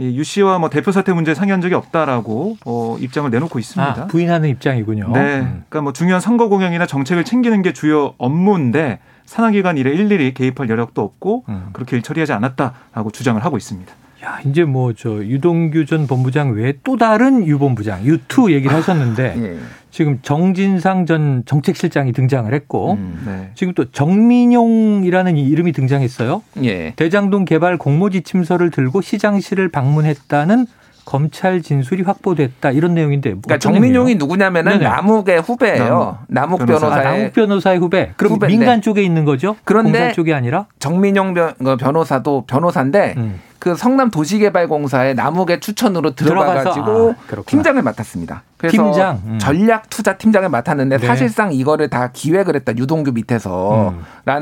[0.00, 4.02] 유 씨와 뭐 대표 사퇴 문제 상의한 적이 없다라고 어, 입장을 내놓고 있습니다.
[4.02, 5.10] 아, 부인하는 입장이군요.
[5.12, 5.64] 네, 음.
[5.68, 11.00] 그러니까 뭐 중요한 선거 공약이나 정책을 챙기는 게 주요 업무인데 산하기관 일에 일일이 개입할 여력도
[11.00, 11.68] 없고 음.
[11.72, 13.92] 그렇게 일 처리하지 않았다라고 주장을 하고 있습니다.
[14.24, 19.34] 야, 이제 뭐 저 유동규 전 본부장 외에 또 다른 유 본부장 유투 얘기를 하셨는데
[19.36, 19.58] 예.
[19.90, 23.50] 지금 정진상 전 정책실장이 등장을 했고 음, 네.
[23.54, 26.42] 지금 또 정민용이라는 이름이 등장했어요.
[26.64, 26.94] 예.
[26.96, 30.66] 대장동 개발 공모지침서를 들고 시장실을 방문했다는
[31.04, 34.84] 검찰 진술이 확보됐다 이런 내용인데 그러니까 정민용이 누구냐면은 네네.
[34.84, 36.18] 남욱의 후배예요.
[36.28, 38.12] 남욱, 남욱 변호사의 아, 남욱 변호사의 후배.
[38.16, 38.56] 그럼 후배인데.
[38.56, 39.56] 민간 쪽에 있는 거죠?
[39.64, 43.40] 그런데 쪽이 아니라 정민용 그 변호사도 변호사인데 음.
[43.58, 48.42] 그 성남 도시개발공사의 남욱의 추천으로 들어가가지고 아, 팀장을 맡았습니다.
[48.58, 49.22] 그래서 팀장?
[49.24, 49.38] 음.
[49.38, 51.06] 전략 투자 팀장을 맡았는데 네.
[51.06, 53.94] 사실상 이거를 다 기획을 했다 유동규 밑에서라는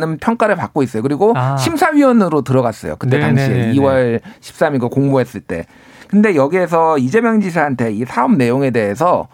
[0.02, 0.18] 음.
[0.20, 1.02] 평가를 받고 있어요.
[1.02, 1.56] 그리고 아.
[1.56, 2.96] 심사위원으로 들어갔어요.
[2.96, 3.48] 그때 네네네네.
[3.48, 5.66] 당시에 2월 13일 그 공모했을 때.
[6.12, 9.28] 근데 여기에서 이재명 지사한테 이 사업 내용에 대해서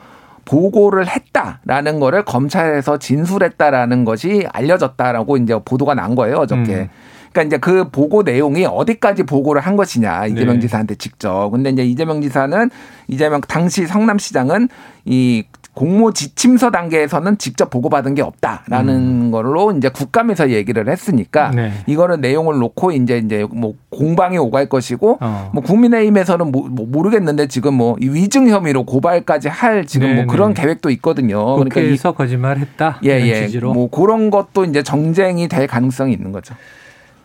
[0.45, 6.75] 보고를 했다라는 거를 검찰에서 진술했다라는 것이 알려졌다라고 이제 보도가 난 거예요, 어저께.
[6.77, 6.89] 음.
[7.33, 10.61] 그러니까 이제 그 보고 내용이 어디까지 보고를 한 것이냐 이재명 네.
[10.61, 11.51] 지사한테 직접.
[11.51, 12.71] 근데 이제 이재명 지사는
[13.09, 14.69] 이재명 당시 성남시장은
[15.05, 15.45] 이
[15.79, 19.31] 공모 지침서 단계에서는 직접 보고받은 게 없다라는 음.
[19.31, 21.71] 걸로 이제 국감에서 얘기를 했으니까 네.
[21.87, 25.51] 이거는 내용을 놓고 이제 이제 뭐 공방이 오갈 것이고 어.
[25.55, 30.35] 뭐 국민의힘에서는 뭐, 뭐 모르겠는데 지금 뭐 위증 혐의로 고발까지 할 지금 뭐 네, 뭐
[30.35, 30.63] 그런 네.
[30.63, 31.55] 계획도 있거든요.
[31.55, 32.99] 그러니까 이서 거짓말했다.
[33.05, 33.47] 예, 예.
[33.47, 33.73] 취지로.
[33.73, 36.57] 뭐 그런 것도 이제 정쟁이 될 가능성이 있는 거죠.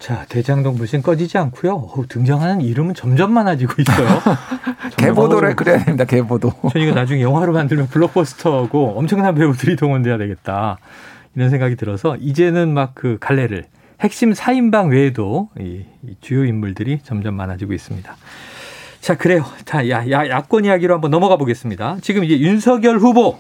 [0.04, 1.76] 자, 대장동 불신 꺼지지 않고요.
[1.76, 4.10] 어, 등장하는 이름은 점점 많아지고 있어요.
[5.00, 6.04] 개보도를 그려야 됩니다.
[6.04, 6.52] 개보도.
[6.74, 10.78] 저희가 나중에 영화로 만들면 블록버스터하고 엄청난 배우들이 동원돼야 되겠다.
[11.36, 13.64] 이런 생각이 들어서 이제는 막 그 갈래를
[14.02, 18.14] 핵심 4인방 외에도 이, 이 주요 인물들이 점점 많아지고 있습니다.
[19.00, 19.46] 자, 그래요.
[19.64, 22.00] 자, 야, 야, 야권 이야기로 한번 넘어가 보겠습니다.
[22.02, 23.40] 지금 이제 윤석열 후보,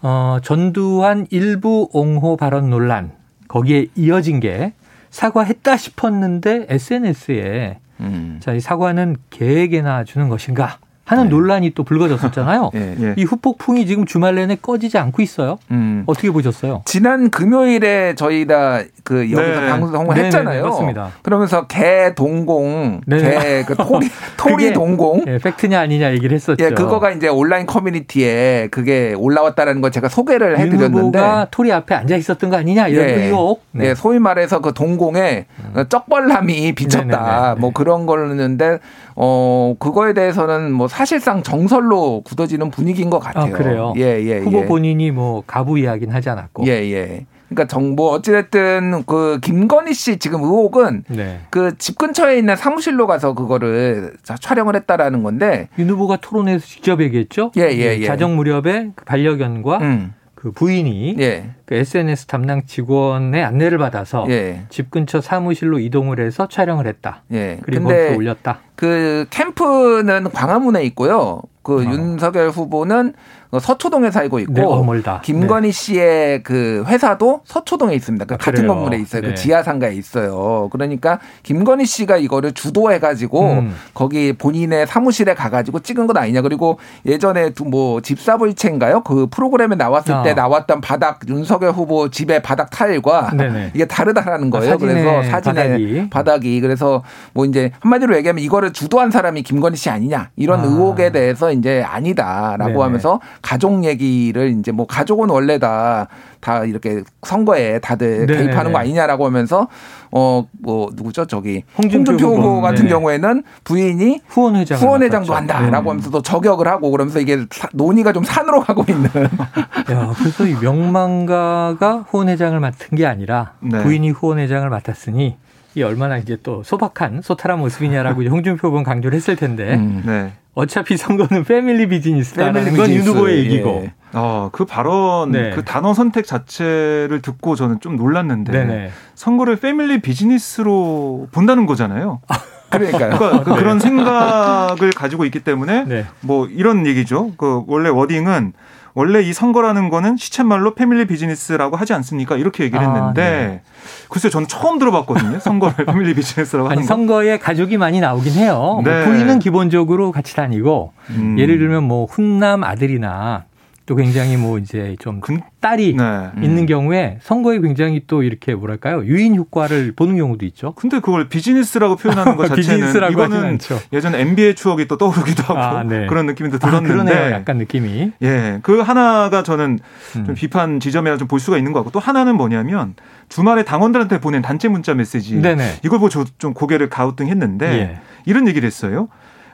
[0.00, 3.12] 어, 전두환 일부 옹호 발언 논란,
[3.48, 4.72] 거기에 이어진 게
[5.12, 8.40] 사과했다 싶었는데 SNS에 음.
[8.42, 10.78] 자, 이 사과는 계획에나 주는 것인가?
[11.04, 11.30] 하는 네.
[11.30, 12.70] 논란이 또 불거졌었잖아요.
[12.72, 12.94] 네.
[12.98, 13.14] 네.
[13.16, 15.58] 이 후폭풍이 지금 주말 내내 꺼지지 않고 있어요.
[15.72, 16.04] 음.
[16.06, 16.82] 어떻게 보셨어요?
[16.84, 19.68] 지난 금요일에 저희가 그 여기서 네.
[19.68, 20.64] 방송을 네, 네, 했잖아요.
[20.64, 21.10] 맞습니다.
[21.22, 25.24] 그러면서 개 동공, 개 그 토리 토리 동공.
[25.26, 26.64] 예, 팩트냐 아니냐 얘기를 했었죠.
[26.64, 31.18] 예, 그거가 이제 온라인 커뮤니티에 그게 올라왔다는 걸 제가 소개를 해드렸는데.
[31.18, 33.24] 가 토리 앞에 앉아 있었던 거 아니냐 이런 예.
[33.26, 33.62] 의혹.
[33.72, 33.94] 네.
[33.94, 35.84] 소위 말해서 그 동공에 음.
[35.88, 37.56] 쩍벌남이 비쳤다.
[37.58, 38.78] 뭐 그런 거였는데
[39.16, 43.54] 어 그거에 대해서는 뭐 사실상 정설로 굳어지는 분위기인 것 같아요.
[43.54, 43.92] 아, 그래요.
[43.96, 44.66] 예, 예, 후보 예.
[44.66, 46.66] 본인이 뭐 가부 이야기는 하지 않았고.
[46.66, 47.26] 예, 예.
[47.54, 51.40] 그러니까 정보 어찌됐든 그 김건희 씨 지금 의혹은 네.
[51.50, 57.52] 그집 근처에 있는 사무실로 가서 그거를 촬영을 했다라는 건데 윤 후보가 토론에서 직접 얘기했죠.
[57.56, 58.06] 예, 예, 예.
[58.06, 60.14] 자정 무렵에 그 반려견과 음.
[60.42, 61.50] 그 부인이 예.
[61.66, 64.64] 그 SNS 담당 직원의 안내를 받아서 예.
[64.70, 67.22] 집 근처 사무실로 이동을 해서 촬영을 했다.
[67.30, 67.60] 예.
[67.62, 68.58] 그리고 거기서 올렸다.
[68.74, 71.42] 그 캠프는 광화문에 있고요.
[71.62, 71.84] 그 어.
[71.84, 73.14] 윤석열 후보는
[73.60, 75.72] 서초동에 살고 있고 네, 어, 김건희 네.
[75.72, 78.24] 씨의 그 회사도 서초동에 있습니다.
[78.24, 78.68] 그 아, 같은 그래요.
[78.68, 79.20] 건물에 있어요.
[79.20, 79.34] 그 네.
[79.34, 80.68] 그 지하 상가에 있어요.
[80.72, 83.74] 그러니까 김건희 씨가 이거를 주도해 가지고 음.
[83.92, 86.40] 거기 본인의 사무실에 가 가지고 찍은 건 아니냐.
[86.40, 89.02] 그리고 예전에 뭐 집사부이체인가요?
[89.02, 90.22] 그 프로그램에 나왔을 아.
[90.22, 93.72] 때 나왔던 바닥 윤석열 후보 집의 바닥 타일과 네네.
[93.74, 94.74] 이게 다르다라는 아, 거예요.
[94.74, 96.10] 아, 그래서 사진의 바닥이.
[96.10, 97.02] 바닥이 그래서
[97.34, 100.64] 뭐 이제 한마디로 얘기하면 이거를 주도한 사람이 김건희 씨 아니냐 이런 아.
[100.64, 102.82] 의혹에 대해서 이제 아니다라고 네네.
[102.82, 106.08] 하면서 가족 얘기를 이제 뭐 가족은 원래 다,
[106.40, 109.68] 다 이렇게 선거에 다들 네 개입하는 거 아니냐라고 하면서
[110.12, 111.26] 어, 뭐 누구죠?
[111.26, 112.90] 저기 홍준표, 홍준표 후보 같은 네.
[112.90, 115.88] 경우에는 부인이 후원회장 후원회장도 한다라고 네.
[115.88, 119.10] 하면서 또 저격을 하고 그러면서 이게 논의가 좀 산으로 가고 있는.
[119.90, 123.82] 야, 그래서 이 명망가가 후원회장을 맡은 게 아니라 네.
[123.82, 125.36] 부인이 후원회장을 맡았으니
[125.74, 130.32] 이 얼마나 이제 또 소박한 소탈한 모습이냐라고 홍준표 의원 강조를 했을 텐데 음, 네.
[130.54, 133.82] 어차피 선거는 패밀리 비즈니스다라는 건윤 후보의 얘기고.
[133.84, 133.92] 예.
[134.14, 135.50] 어, 그 발언, 네.
[135.54, 138.90] 그 단어 선택 자체를 듣고 저는 좀 놀랐는데 네네.
[139.14, 142.20] 선거를 패밀리 비즈니스로 본다는 거잖아요.
[142.68, 143.18] 그러니까요.
[143.18, 146.06] 그러니까 그 그런 생각을 가지고 있기 때문에 네.
[146.20, 147.32] 뭐 이런 얘기죠.
[147.36, 148.52] 그 원래 워딩은
[148.94, 152.36] 원래 이 선거라는 거는 시쳇말로 패밀리 비즈니스라고 하지 않습니까?
[152.36, 153.62] 이렇게 얘기를 아, 했는데 아, 네.
[154.08, 155.38] 글쎄요, 저는 처음 들어봤거든요.
[155.40, 158.54] 선거를 패밀리 비즈니스라고 하는 아니, 선거에 가족이 많이 나오긴 해요.
[158.56, 159.04] 뭐 네.
[159.04, 161.38] 뭐 부인은 기본적으로 같이 다니고 음.
[161.38, 163.44] 예를 들면 뭐 훈남 아들이나
[163.84, 165.20] 또 굉장히 뭐 이제 좀
[165.60, 166.02] 딸이 네.
[166.36, 166.44] 음.
[166.44, 170.72] 있는 경우에 선거에 굉장히 또 이렇게 뭐랄까요 유인 효과를 보는 경우도 있죠.
[170.74, 173.58] 근데 그걸 비즈니스라고 표현하는 것 자체는 이거는
[173.92, 176.06] 예전 NBA 추억이 또 떠오르기도 하고 아, 네.
[176.06, 179.80] 그런 느낌이 또 들었는데 아, 약간 느낌이 예, 그 하나가 저는
[180.12, 180.34] 좀 음.
[180.34, 182.94] 비판 지점이라 좀 볼 수가 있는 것 같고 또 하나는 뭐냐면
[183.30, 185.76] 주말에 당원들한테 보낸 단체 문자 메시지 네네.
[185.82, 188.00] 이걸 보고 좀 고개를 가우뚱했는데 예.
[188.26, 189.08] 이런 얘기를 했어요.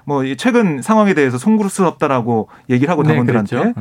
[0.05, 3.75] 뭐 최근 상황에 대해서 송구스럽다라고 얘기를 하고 네, 당원들한테 네,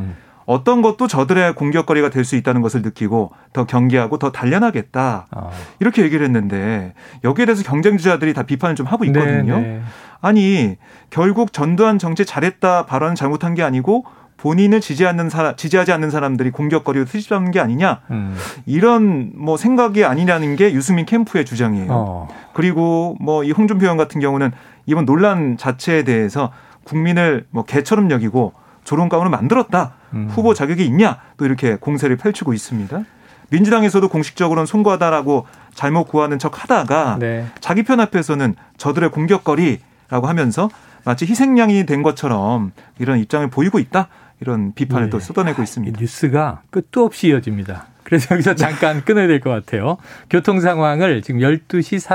[0.48, 5.28] 어떤 것도 저들의 공격거리가 될 수 있다는 것을 느끼고 더 경계하고 더 단련하겠다.
[5.30, 5.50] 아.
[5.80, 9.58] 이렇게 얘기를 했는데 여기에 대해서 경쟁주자들이 다 비판을 좀 하고 있거든요.
[9.58, 9.82] 네, 네.
[10.22, 10.78] 아니
[11.10, 14.06] 결국 전두환 정치 잘했다 발언은 잘못한 게 아니고
[14.38, 18.36] 본인을 지지하는 사람, 지지하지 않는 사람들이 공격거리로 수집하는 게 아니냐 음.
[18.66, 21.88] 이런 뭐 생각이 아니라는 게 유승민 캠프의 주장이에요.
[21.90, 22.28] 어.
[22.54, 24.52] 그리고 뭐 이 홍준표 의원 같은 경우는
[24.86, 26.52] 이번 논란 자체에 대해서
[26.84, 28.54] 국민을 뭐 개처럼 여기고
[28.86, 29.94] 조롱감으로 만들었다.
[30.14, 30.28] 음.
[30.32, 31.20] 후보 자격이 있냐?
[31.38, 33.04] 또 이렇게 공세를 펼치고 있습니다.
[33.50, 37.46] 민주당에서도 공식적으로는 송구하다라고 잘못 구하는 척 하다가 네.
[37.62, 40.70] 자기 편 앞에서는 저들의 공격거리라고 하면서
[41.06, 44.10] 마치 희생양이 된 것처럼 이런 입장을 보이고 있다.
[44.42, 45.10] 이런 비판을 네.
[45.10, 46.00] 또 쏟아내고 있습니다.
[46.00, 47.86] 뉴스가 끝도 없이 이어집니다.
[48.04, 49.98] 그래서 여기서 잠깐 끊어야 될 것 같아요.
[50.30, 52.06] 교통 상황을 지금 12시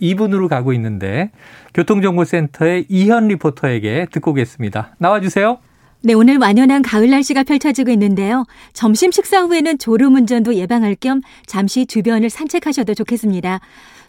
[0.00, 1.30] 42분으로 가고 있는데
[1.74, 4.94] 교통정보센터의 이현 리포터에게 듣고 오겠습니다.
[4.98, 5.58] 나와주세요.
[6.02, 8.44] 네, 오늘 완연한 가을 날씨가 펼쳐지고 있는데요.
[8.72, 13.60] 점심 식사 후에는 졸음 운전도 예방할 겸 잠시 주변을 산책하셔도 좋겠습니다.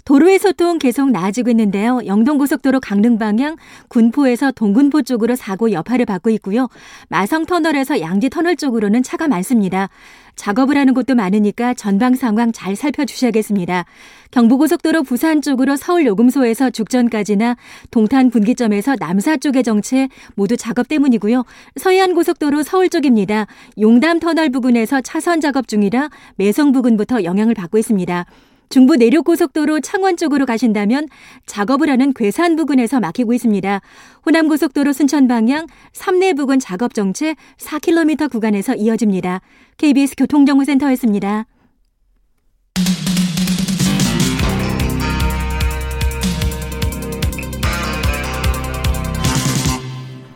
[0.06, 2.00] 도로의 소통 계속 나아지고 있는데요.
[2.06, 3.58] 영동고속도로 강릉 방향
[3.90, 6.70] 군포에서 동군포 쪽으로 사고 여파를 받고 있고요.
[7.10, 9.90] 마성터널에서 양지터널 쪽으로는 차가 많습니다.
[10.38, 13.84] 작업을 하는 곳도 많으니까 전방 상황 잘 살펴주셔야겠습니다.
[14.32, 17.58] 경부고속도로 부산 쪽으로 서울 요금소에서 죽전까지나
[17.92, 21.44] 동탄 분기점에서 남사 쪽의 정체 모두 작업 때문이고요.
[21.76, 23.48] 서해안 고속도로 서울 쪽입니다.
[23.80, 28.26] 용담 터널 부근에서 차선 작업 중이라 매성 부근부터 영향을 받고 있습니다.
[28.70, 31.08] 중부 내륙고속도로 창원 쪽으로 가신다면
[31.46, 33.82] 작업을 하는 괴산 부근에서 막히고 있습니다.
[34.26, 39.42] 호남고속도로 순천 방향 삼내 부근 작업 정체 4km 구간에서 이어집니다.
[39.78, 41.46] KBS 교통정보센터였습니다.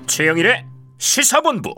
[0.07, 0.65] 최영일의
[0.97, 1.73] 시사본부.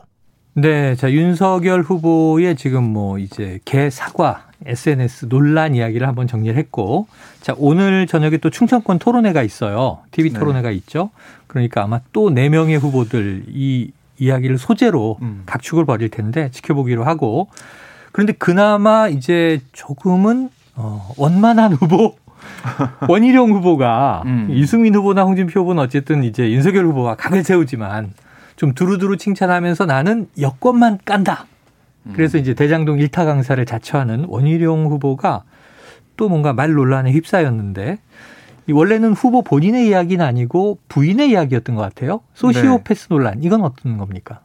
[0.56, 7.08] 네, 자 윤석열 후보의 지금 뭐 이제 개 사과 SNS 논란 이야기를 한번 정리를 했고,
[7.41, 9.99] 자, 오늘 저녁에 또 충청권 토론회가 있어요.
[10.12, 10.39] TV 네.
[10.39, 10.76] 토론회가 네.
[10.76, 11.10] 있죠.
[11.47, 15.43] 그러니까 아마 또 네 명의 후보들 이 이야기를 소재로 음.
[15.45, 17.49] 각축을 벌일 텐데 지켜보기로 하고,
[18.12, 22.15] 그런데 그나마 이제 조금은 어, 원만한 후보
[23.10, 24.47] 원희룡 후보가 음.
[24.52, 28.13] 이승민 후보나 홍준표 후보는 어쨌든 이제 윤석열 후보가 각을 세우지만
[28.56, 31.47] 좀 두루두루 칭찬하면서 나는 여권만 깐다.
[32.13, 35.44] 그래서 이제 대장동 일타 강사를 자처하는 원희룡 후보가
[36.18, 38.00] 또 뭔가 말 논란에 휩싸였는데
[38.72, 42.22] 원래는 후보 본인의 이야기는 아니고 부인의 이야기였던 것 같아요.
[42.34, 43.16] 소시오패스 네.
[43.16, 44.39] 논란 이건 어떤 겁니까?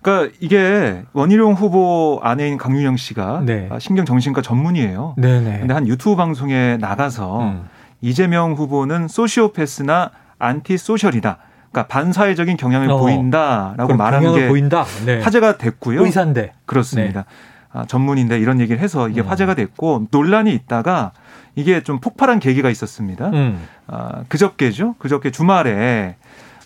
[0.00, 3.68] 그러니까 이게 원희룡 후보 아내인 강윤영 씨가 네.
[3.78, 5.14] 신경정신과 전문의예요.
[5.18, 5.58] 네네.
[5.60, 7.68] 근데 한 유튜브 방송에 나가서 음.
[8.00, 11.38] 이재명 후보는 소시오패스나 안티소셜이다.
[11.70, 14.84] 그러니까 반사회적인 경향을 어, 보인다라고 말하는 게 보인다.
[15.04, 15.20] 네.
[15.20, 16.04] 화제가 됐고요.
[16.04, 17.20] 의사인데 그렇습니다.
[17.20, 17.26] 네.
[17.72, 19.26] 아, 전문인데 이런 얘기를 해서 이게 음.
[19.26, 21.12] 화제가 됐고 논란이 있다가
[21.54, 23.28] 이게 좀 폭발한 계기가 있었습니다.
[23.28, 23.60] 음.
[23.86, 24.94] 아, 그저께죠.
[24.98, 26.16] 그저께 주말에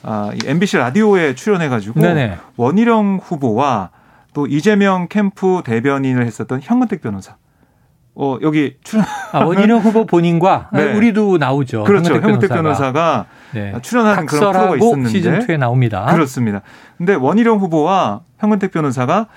[0.05, 2.39] 아, 이 MBC 라디오에 출연해가지고 네네.
[2.57, 3.91] 원희룡 후보와
[4.35, 7.37] 또 이재명 캠프 대변인을 했었던 현근택 변호사
[8.15, 9.07] 어, 여기 출연.
[9.33, 10.93] 아, 원희룡 후보 본인과 네.
[10.93, 11.85] 우리도 나오죠.
[11.85, 12.15] 그렇죠.
[12.15, 13.73] 현근택 변호사가, 네.
[13.81, 15.11] 출연하는 그런 프로가 있었는데.
[15.11, 16.07] 시즌2에 나옵니다.
[16.13, 16.61] 그렇습니다.
[16.99, 19.29] 근데 원희룡 후보와 현근택 변호사가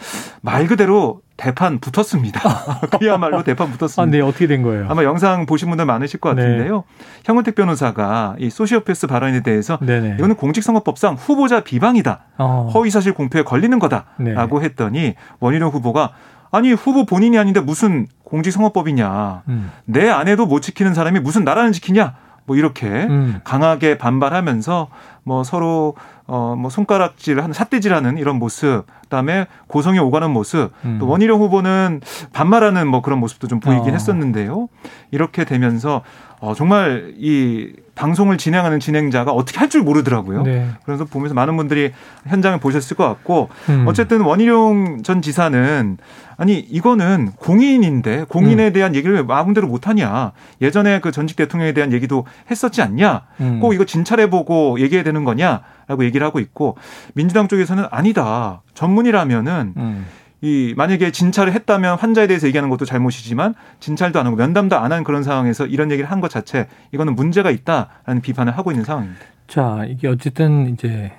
[0.41, 2.39] 말 그대로 대판 붙었습니다.
[2.99, 4.01] 그야말로 대판 붙었습니다.
[4.01, 4.87] 아, 네, 어떻게 된 거예요?
[4.89, 6.41] 아마 영상 보신 분들 많으실 것 네.
[6.41, 6.75] 같은데요.
[6.87, 7.05] 네.
[7.25, 10.15] 현근택 변호사가 이 소시오패스 발언에 대해서 네네.
[10.17, 12.19] 이거는 공직선거법상 후보자 비방이다.
[12.37, 12.69] 어.
[12.73, 14.65] 허위사실 공표에 걸리는 거다라고 네.
[14.65, 16.11] 했더니 원희룡 후보가
[16.55, 19.43] 아니 후보 본인이 아닌데 무슨 공직선거법이냐.
[19.49, 19.71] 음.
[19.83, 22.15] 내 아내도 못 지키는 사람이 무슨 나라를 지키냐.
[22.45, 23.41] 뭐 이렇게 음.
[23.43, 24.87] 강하게 반발하면서
[25.23, 25.95] 뭐 서로
[26.27, 30.97] 어뭐 손가락질하는 삿대질하는 이런 모습, 그다음에 고성에 오가는 모습, 음.
[30.99, 32.01] 또 원희룡 후보는
[32.33, 33.93] 반말하는 뭐 그런 모습도 좀 보이긴 어.
[33.93, 34.69] 했었는데요.
[35.11, 36.03] 이렇게 되면서
[36.45, 40.43] 어 정말 이 방송을 진행하는 진행자가 어떻게 할 줄 모르더라고요.
[40.43, 40.69] 네.
[40.85, 41.91] 그래서 보면서 많은 분들이
[42.27, 43.85] 현장을 보셨을 것 같고 음.
[43.87, 45.97] 어쨌든 원희룡 전 지사는
[46.37, 48.73] 아니 이거는 공인인데 공인에 음.
[48.73, 53.59] 대한 얘기를 왜 마음대로 못하냐 예전에 그 전직 대통령에 대한 얘기도 했었지 않냐 음.
[53.59, 56.77] 꼭 이거 진찰해보고 얘기해야 되는 거냐라고 얘기를 하고 있고
[57.15, 60.05] 민주당 쪽에서는 아니다 전문이라면은 음.
[60.45, 65.03] 이 만약에 진찰을 했다면 환자에 대해서 얘기하는 것도 잘못이지만 진찰도 안 하고 면담도 안 한
[65.03, 69.25] 그런 상황에서 이런 얘기를 한 것 자체 이거는 문제가 있다라는 비판을 하고 있는 상황입니다.
[69.47, 71.11] 자 이게 어쨌든 이제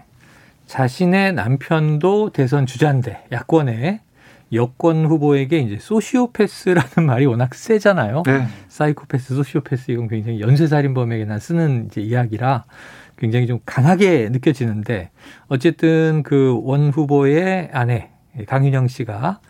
[0.67, 4.01] 자신의 남편도 대선 주자인데 야권에
[4.53, 8.23] 여권 후보에게 이제 소시오패스라는 말이 워낙 세잖아요.
[8.27, 8.47] 네.
[8.69, 12.65] 사이코패스, 소시오패스 이건 굉장히 연쇄살인범에게나 쓰는 이제 이야기라
[13.19, 15.11] 굉장히 좀 강하게 느껴지는데
[15.49, 18.11] 어쨌든 그 원 후보의 아내
[18.45, 19.41] 강윤영 씨가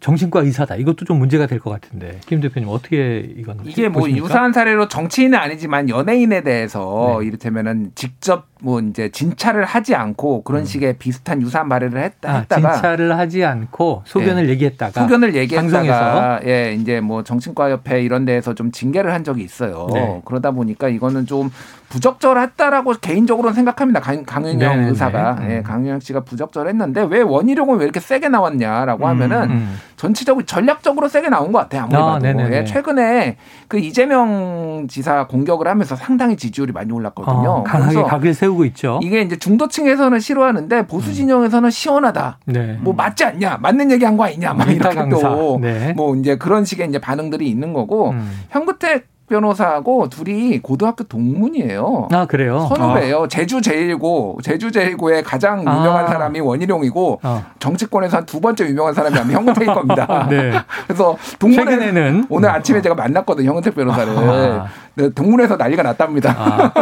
[0.00, 0.76] 정신과 의사다.
[0.76, 4.24] 이것도 좀 문제가 될 것 같은데 김 대표님 어떻게 이건 이게 뭐 보십니까?
[4.26, 7.26] 유사한 사례로 정치인은 아니지만 연예인에 대해서 네.
[7.26, 10.64] 이를테면은 직접 뭐 이제 진찰을 하지 않고 그런 음.
[10.64, 14.52] 식의 비슷한 유사한 발언을 했다, 아, 했다가 진찰을 하지 않고 소견을 예.
[14.52, 19.86] 얘기했다가 소견을 얘기했다가 예 이제 뭐 정신과 협회 이런 데에서 좀 징계를 한 적이 있어요.
[19.92, 20.22] 네.
[20.24, 21.50] 그러다 보니까 이거는 좀
[21.90, 24.00] 부적절했다라고 개인적으로는 생각합니다.
[24.00, 24.82] 강, 강윤영 네네네.
[24.82, 25.56] 네, 의사가 네.
[25.56, 29.76] 예, 강윤영 씨가 부적절했는데 왜 원희룡은 왜 이렇게 세게 나왔냐라고 음, 하면은 음.
[29.96, 31.88] 전체적으로 전략적으로 세게 나온 것 같아요.
[31.90, 33.36] 아무래도 아, 예, 최근에
[33.68, 37.50] 그 이재명 지사 공격을 하면서 상당히 지지율이 많이 올랐거든요.
[37.50, 39.00] 어, 강하게 각을 세우고 있죠.
[39.02, 41.14] 이게 이제 중도층에서는 싫어하는데 보수 음.
[41.14, 42.38] 진영에서는 시원하다.
[42.46, 42.78] 네.
[42.80, 45.94] 뭐 맞지 않냐, 맞는 얘기한 거 아니냐, 막 이렇게 또뭐 네.
[46.18, 48.42] 이제 그런 식의 이제 반응들이 있는 거고 음.
[48.50, 52.08] 현근택 변호사하고 둘이 고등학교 동문이에요.
[52.12, 52.66] 아 그래요?
[52.68, 53.22] 선후배예요.
[53.24, 53.28] 아.
[53.28, 56.08] 제주 제일고 제주 제일고의 가장 유명한 아.
[56.08, 57.42] 사람이 원희룡이고 아.
[57.58, 60.26] 정치권에서 한 두 번째 유명한 사람이 아마 형은택일 겁니다.
[60.28, 60.52] 네.
[60.86, 63.48] 그래서 동문에는 오늘 아침에 제가 만났거든요.
[63.48, 64.12] 형은택 변호사를.
[64.16, 64.66] 아.
[64.96, 66.34] 네, 동문에서 난리가 났답니다.
[66.38, 66.72] 아,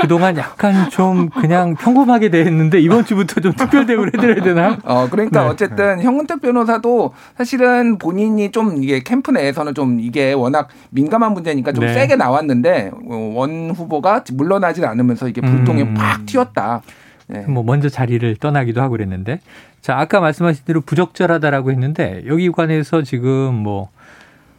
[0.00, 4.78] 그동안 약간 좀 그냥 평범하게 대했는데 이번 주부터 좀 특별 대우를 해드려야 되나?
[4.84, 5.48] 어, 그러니까 네.
[5.48, 6.02] 어쨌든 네.
[6.02, 11.94] 형은택 변호사도 사실은 본인이 좀 이게 캠프 내에서는 좀 이게 워낙 민감한 문제니까 좀 네.
[11.94, 15.94] 세게 나왔는데 어, 원 후보가 물러나지 않으면서 이게 불똥이 음.
[15.94, 16.82] 팍 튀었다.
[17.28, 17.40] 네.
[17.46, 19.40] 뭐 먼저 자리를 떠나기도 하고 그랬는데
[19.80, 23.88] 자 아까 말씀하신 대로 부적절하다라고 했는데 여기 관해서 지금 뭐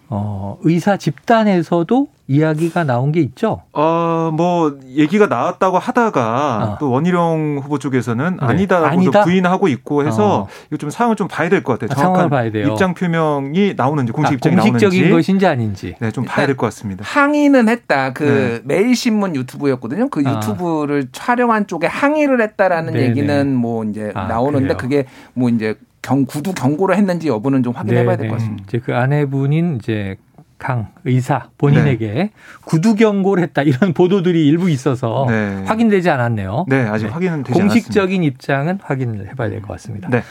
[0.09, 2.07] 어, 의사 집단에서도
[2.38, 3.62] 이야기가 나온 게 있죠?
[3.74, 6.78] 어, 뭐, 얘기가 나왔다고 하다가 어.
[6.80, 8.46] 또 원희룡 후보 쪽에서는 네.
[8.46, 9.24] 아니다라고 아니다?
[9.24, 10.48] 부인하고 있고 해서 어.
[10.67, 11.89] 이거 좀 상황을 좀 봐야 될 것 같아요.
[11.98, 12.67] 아, 정확한 봐야 돼요.
[12.69, 15.12] 입장 표명이 나오는지 공식 아, 입장이 공식적인 나오는지.
[15.12, 15.96] 것인지 아닌지.
[16.00, 17.04] 네, 좀 봐야 될 것 같습니다.
[17.06, 18.13] 항의는 했다.
[18.13, 18.76] 그 네.
[18.76, 20.10] 매일신문 유튜브였거든요.
[20.10, 20.36] 그 아.
[20.36, 21.10] 유튜브를 아.
[21.12, 23.10] 촬영한 쪽에 항의를 했다라는 네네.
[23.10, 24.78] 얘기는 뭐 이제 아, 나오는데 그래요?
[24.78, 28.65] 그게 뭐 이제 경 구두 경고를 했는지 여부는 좀 확인해봐야 될 것 같습니다.
[28.67, 30.17] 이제 그 아내분인 이제
[30.63, 32.32] 강 의사 본인에게 네.
[32.63, 35.62] 구두 경고를 했다 이런 보도들이 일부 있어서 네.
[35.65, 36.65] 확인되지 않았네요.
[36.69, 37.12] 네, 아직 네.
[37.12, 38.34] 확인은 되지 공식적인 않았습니다.
[38.34, 40.08] 입장은 확인을 해봐야 될 것 같습니다.
[40.10, 40.23] 네.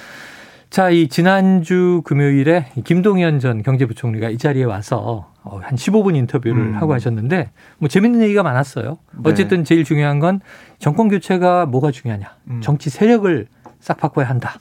[0.70, 6.74] 자, 이 지난주 금요일에 김동연 전 경제부총리가 이 자리에 와서 어, 한 15분 인터뷰를 음.
[6.76, 8.96] 하고 하셨는데 뭐 재밌는 얘기가 많았어요.
[9.12, 9.30] 네.
[9.30, 10.40] 어쨌든 제일 중요한 건
[10.78, 12.26] 정권 교체가 뭐가 중요하냐.
[12.48, 12.60] 음.
[12.62, 13.46] 정치 세력을
[13.80, 14.54] 싹 바꿔야 한다.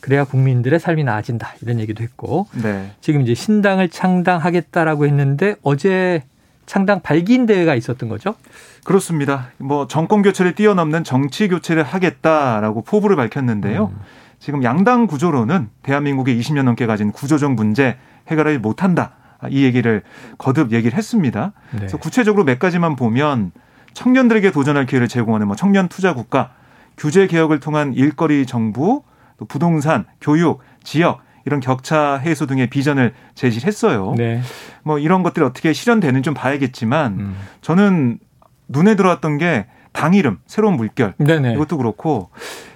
[0.00, 2.92] 그래야 국민들의 삶이 나아진다 이런 얘기도 했고 네.
[3.00, 6.22] 지금 이제 신당을 창당하겠다라고 했는데 어제
[6.66, 8.34] 창당 발기인 대회가 있었던 거죠?
[8.84, 9.48] 그렇습니다.
[9.58, 13.92] 뭐 정권 교체를 뛰어넘는 정치 교체를 하겠다라고 포부를 밝혔는데요.
[13.92, 14.00] 음.
[14.38, 17.96] 지금 양당 구조로는 대한민국이 20년 넘게 가진 구조적 문제
[18.28, 19.12] 해결을 못한다.
[19.50, 20.02] 이 얘기를
[20.36, 21.52] 거듭 얘기를 했습니다.
[21.70, 21.78] 네.
[21.78, 23.52] 그래서 구체적으로 몇 가지만 보면
[23.94, 26.52] 청년들에게 도전할 기회를 제공하는 뭐 청년 투자 국가,
[26.96, 29.02] 규제 개혁을 통한 일거리 정부,
[29.38, 34.14] 또 부동산, 교육, 지역 이런 격차 해소 등의 비전을 제시했어요.
[34.16, 34.42] 네.
[34.82, 37.36] 뭐 이런 것들이 어떻게 실현되는 좀 봐야겠지만 음.
[37.62, 38.18] 저는
[38.68, 39.66] 눈에 들어왔던 게
[39.98, 41.54] 당 이름 새로운 물결 네네.
[41.54, 42.30] 이것도 그렇고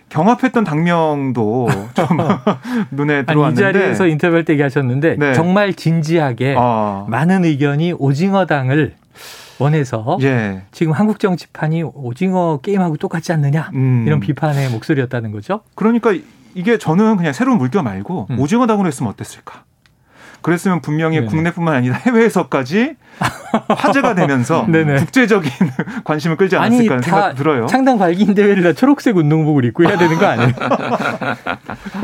[0.09, 2.07] 경합했던 당명도 좀
[2.91, 5.33] 눈에 들어왔는데 이 자리에서 인터뷰할 때 얘기하셨는데 네.
[5.35, 7.07] 정말 진지하게 아.
[7.09, 8.95] 많은 의견이 오징어당을
[9.61, 10.63] 원해서 예.
[10.73, 14.05] 지금 한국 정치판이 오징어 게임하고 똑같지 않느냐 음.
[14.07, 15.61] 이런 비판의 목소리였다는 거죠.
[15.77, 16.13] 그러니까
[16.55, 18.39] 이게 저는 그냥 새로운 물결 말고 음.
[18.39, 19.65] 오징어 당으로 했으면 어땠을까?
[20.43, 21.29] 그랬으면 분명히 네네.
[21.29, 22.97] 국내뿐만 아니라 해외에서까지
[23.69, 24.67] 화제가 되면서
[24.99, 25.51] 국제적인
[26.05, 27.67] 관심을 끌지 않았을까 하는 생각 들어요.
[27.67, 30.51] 창당 발기인 대회를 초록색 운동복을 입고 해야 되는 거 아니에요?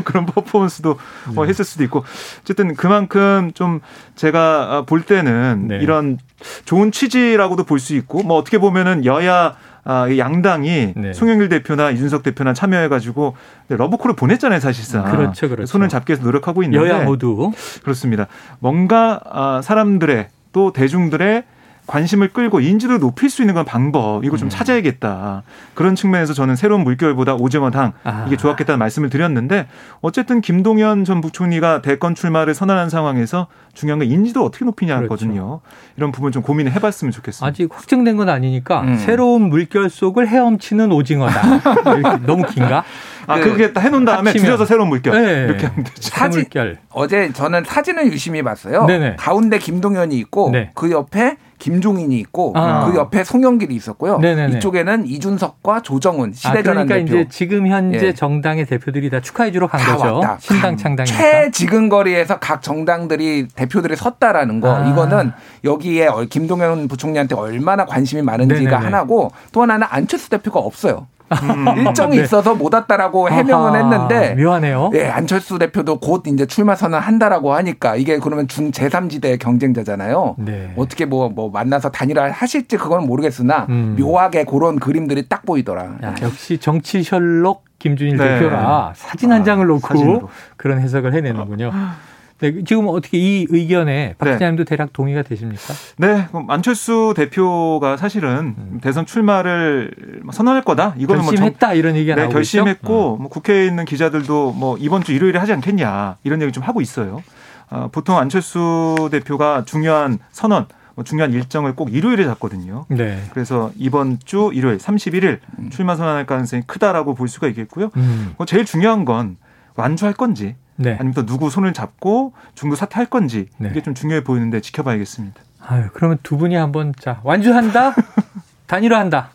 [0.04, 0.98] 그런 퍼포먼스도
[1.34, 1.42] 네.
[1.48, 2.04] 했을 수도 있고
[2.42, 3.80] 어쨌든 그만큼 좀
[4.14, 5.78] 제가 볼 때는 네.
[5.78, 6.18] 이런
[6.64, 9.56] 좋은 취지라고도 볼 수 있고 뭐 어떻게 보면은 여야
[9.90, 11.12] 아, 양당이 네.
[11.14, 13.34] 송영길 대표나 이준석 대표나 참여해가지고
[13.68, 15.10] 러브콜을 보냈잖아요, 사실상.
[15.10, 15.64] 그렇죠, 그렇죠.
[15.64, 16.86] 손을 잡기 위해서 노력하고 있는데.
[16.86, 17.52] 여야 모두.
[17.82, 18.26] 그렇습니다.
[18.58, 21.42] 뭔가 아, 사람들의 또 대중들의
[21.88, 24.50] 관심을 끌고 인지도를 높일 수 있는 건 방법 이걸 좀 음.
[24.50, 25.42] 찾아야겠다
[25.74, 28.24] 그런 측면에서 저는 새로운 물결보다 오징어 당 아.
[28.28, 29.66] 이게 좋았겠다는 말씀을 드렸는데
[30.02, 35.60] 어쨌든 김동연 전 부총리가 대권 출마를 선언한 상황에서 중요한 건 인지도 어떻게 높이냐거든요 그렇죠.
[35.96, 37.46] 이런 부분 좀 고민을 해봤으면 좋겠습니다.
[37.46, 38.96] 아직 확정된 건 아니니까 음.
[38.96, 42.18] 새로운 물결 속을 헤엄치는 오징어다.
[42.26, 42.84] 너무 긴가?
[43.26, 44.44] 아, 그, 그게 해놓은 다음에 합치면.
[44.44, 45.22] 줄여서 새로운 물결.
[45.22, 45.44] 네.
[45.44, 46.10] 이렇게 하면 되죠.
[46.10, 46.78] 사진, 물결.
[46.90, 48.86] 어제 저는 사진을 유심히 봤어요.
[48.86, 49.16] 네네.
[49.16, 50.70] 가운데 김동연이 있고 네.
[50.74, 52.90] 그 옆에 김종인이 있고 아.
[52.90, 54.18] 그 옆에 송영길이 있었고요.
[54.18, 54.56] 네네네.
[54.56, 57.20] 이쪽에는 이준석과 조정훈 시대전환 아, 그러니까 대표.
[57.20, 58.14] 이제 지금 현재 예.
[58.14, 60.16] 정당의 대표들이 다 축하해주러 간 거죠.
[60.16, 60.38] 왔다.
[60.40, 64.88] 신당 창당이 최지근거리에서 각 정당들이 대표들이 섰다라는 거 아.
[64.88, 65.32] 이거는
[65.64, 68.84] 여기에 김동연 부총리한테 얼마나 관심이 많은지가 네네네.
[68.84, 71.06] 하나고 또 하나는 안철수 대표가 없어요.
[71.30, 71.78] 음.
[71.86, 72.22] 일정이 네.
[72.22, 74.90] 있어서 못 왔다라고 해명은 아하, 했는데 묘하네요.
[74.94, 80.36] 예, 안철수 대표도 곧 이제 출마 선언한다라고 하니까 이게 그러면 중 제3지대 경쟁자잖아요.
[80.38, 80.72] 네.
[80.76, 83.96] 어떻게 뭐뭐 뭐 만나서 단일화 하실지 그건 모르겠으나 음.
[83.98, 85.98] 묘하게 그런 그림들이 딱 보이더라.
[86.04, 88.38] 야, 역시 정치 셜록 김준일 네.
[88.38, 91.70] 대표가 사진 한 장을 놓고 아, 그런 해석을 해내는군요.
[92.40, 94.68] 네, 지금 어떻게 이 의견에 박 기자님도 네.
[94.68, 95.74] 대략 동의가 되십니까?
[95.96, 98.78] 네, 안철수 대표가 사실은 음.
[98.80, 99.90] 대선 출마를
[100.32, 100.94] 선언할 거다.
[100.96, 103.16] 이거는 뭐 결심했다 뭐 정, 이런 얘기가 네, 나오고 결심했고 어.
[103.16, 107.22] 뭐 국회에 있는 기자들도 뭐 이번 주 일요일에 하지 않겠냐 이런 얘기 좀 하고 있어요.
[107.70, 112.86] 어, 보통 안철수 대표가 중요한 선언 뭐 중요한 일정을 꼭 일요일에 잡거든요.
[112.88, 113.20] 네.
[113.32, 115.70] 그래서 이번 주 일요일 31일 음.
[115.70, 117.90] 출마 선언할 가능성이 크다라고 볼 수가 있겠고요.
[117.96, 118.34] 음.
[118.36, 119.36] 뭐 제일 중요한 건
[119.74, 120.92] 완주할 건지 네.
[120.92, 123.68] 아니면 또 누구 손을 잡고 중도 사퇴할 건지 네.
[123.70, 125.40] 이게 좀 중요해 보이는데 지켜봐야겠습니다.
[125.66, 127.94] 아유, 그러면 두 분이 한번 자 완주한다,
[128.66, 129.30] 단일화한다.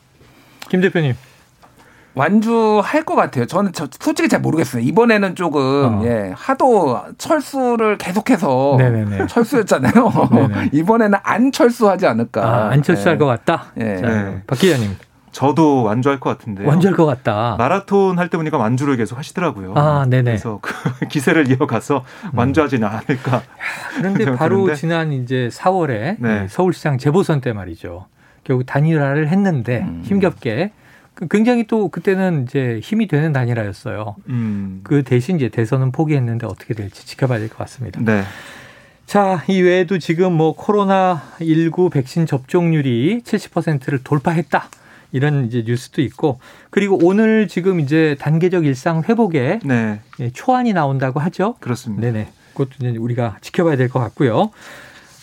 [0.70, 1.16] 김 대표님.
[2.16, 3.46] 완주할 것 같아요.
[3.46, 4.84] 저는 저 솔직히 잘 모르겠어요.
[4.84, 6.06] 이번에는 조금 어.
[6.06, 9.28] 예 하도 철수를 계속해서 네네네.
[9.28, 10.12] 철수였잖아요.
[10.72, 12.44] 이번에는 안 철수하지 않을까.
[12.44, 13.18] 아, 안 철수할 예.
[13.18, 13.66] 것 같다.
[13.78, 13.98] 예.
[13.98, 14.44] 자, 네.
[14.46, 14.96] 박 기자님.
[15.34, 16.66] 저도 완주할 것 같은데.
[16.66, 17.56] 완주할 것 같다.
[17.58, 19.74] 마라톤 할 때 보니까 완주를 계속 하시더라고요.
[19.76, 20.24] 아, 네네.
[20.24, 20.72] 그래서 그
[21.10, 22.38] 기세를 이어가서 음.
[22.38, 23.42] 완주하지는 않을까.
[23.98, 26.48] 그런데 바로 지난 이제 4월에 네.
[26.50, 28.06] 서울시장 재보선 때 말이죠.
[28.46, 30.02] 결국 단일화를 했는데 음.
[30.06, 30.72] 힘겹게
[31.16, 34.16] 그 굉장히 또 그때는 이제 힘이 되는 단일화였어요.
[34.30, 34.82] 음.
[34.84, 38.00] 그 대신 이제 대선은 포기했는데 어떻게 될지 지켜봐야 될 것 같습니다.
[38.04, 38.24] 네.
[39.06, 44.70] 자, 이 외에도 지금 뭐 코로나 19 백신 접종률이 70%를 돌파했다.
[45.14, 50.02] 이런 이제 뉴스도 있고 그리고 오늘 지금 이제 단계적 일상 회복에 네.
[50.20, 51.56] 예, 초안이 나온다고 하죠.
[51.62, 52.02] 그렇습니다.
[52.02, 52.28] 네네.
[52.54, 54.52] 그것도 이제 우리가 지켜봐야 될 것 같고요.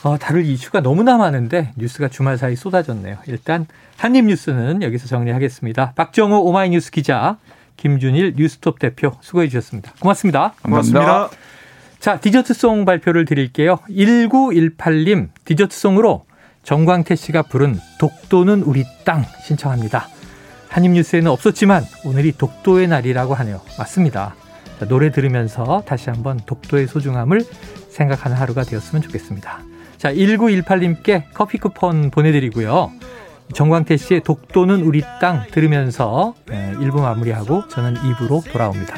[0.03, 3.19] 어, 다룰 이슈가 너무나 많은데 뉴스가 주말 사이 쏟아졌네요.
[3.27, 3.67] 일단
[3.99, 5.93] 한입 뉴스는 여기서 정리하겠습니다.
[5.95, 7.37] 박정호 오마이뉴스 기자,
[7.77, 9.93] 김준일 뉴스톱 대표 수고해 주셨습니다.
[10.01, 10.55] 고맙습니다.
[10.63, 11.01] 고맙습니다.
[11.05, 11.41] 고맙습니다.
[11.99, 13.79] 자, 디저트송 발표를 드릴게요.
[13.91, 16.25] 1918님 디저트송으로
[16.63, 20.09] 정광태 씨가 부른 독도는 우리 땅 신청합니다.
[20.69, 23.61] 한입뉴스에는 없었지만 오늘이 독도의 날이라고 하네요.
[23.79, 24.35] 맞습니다.
[24.79, 27.45] 자, 노래 들으면서 다시 한번 독도의 소중함을
[27.89, 29.61] 생각하는 하루가 되었으면 좋겠습니다.
[29.97, 32.93] 자, 1918님께 커피 쿠폰 보내드리고요.
[33.53, 38.95] 정광태 씨의 독도는 우리 땅 들으면서 1부 마무리하고 저는 2부로 돌아옵니다.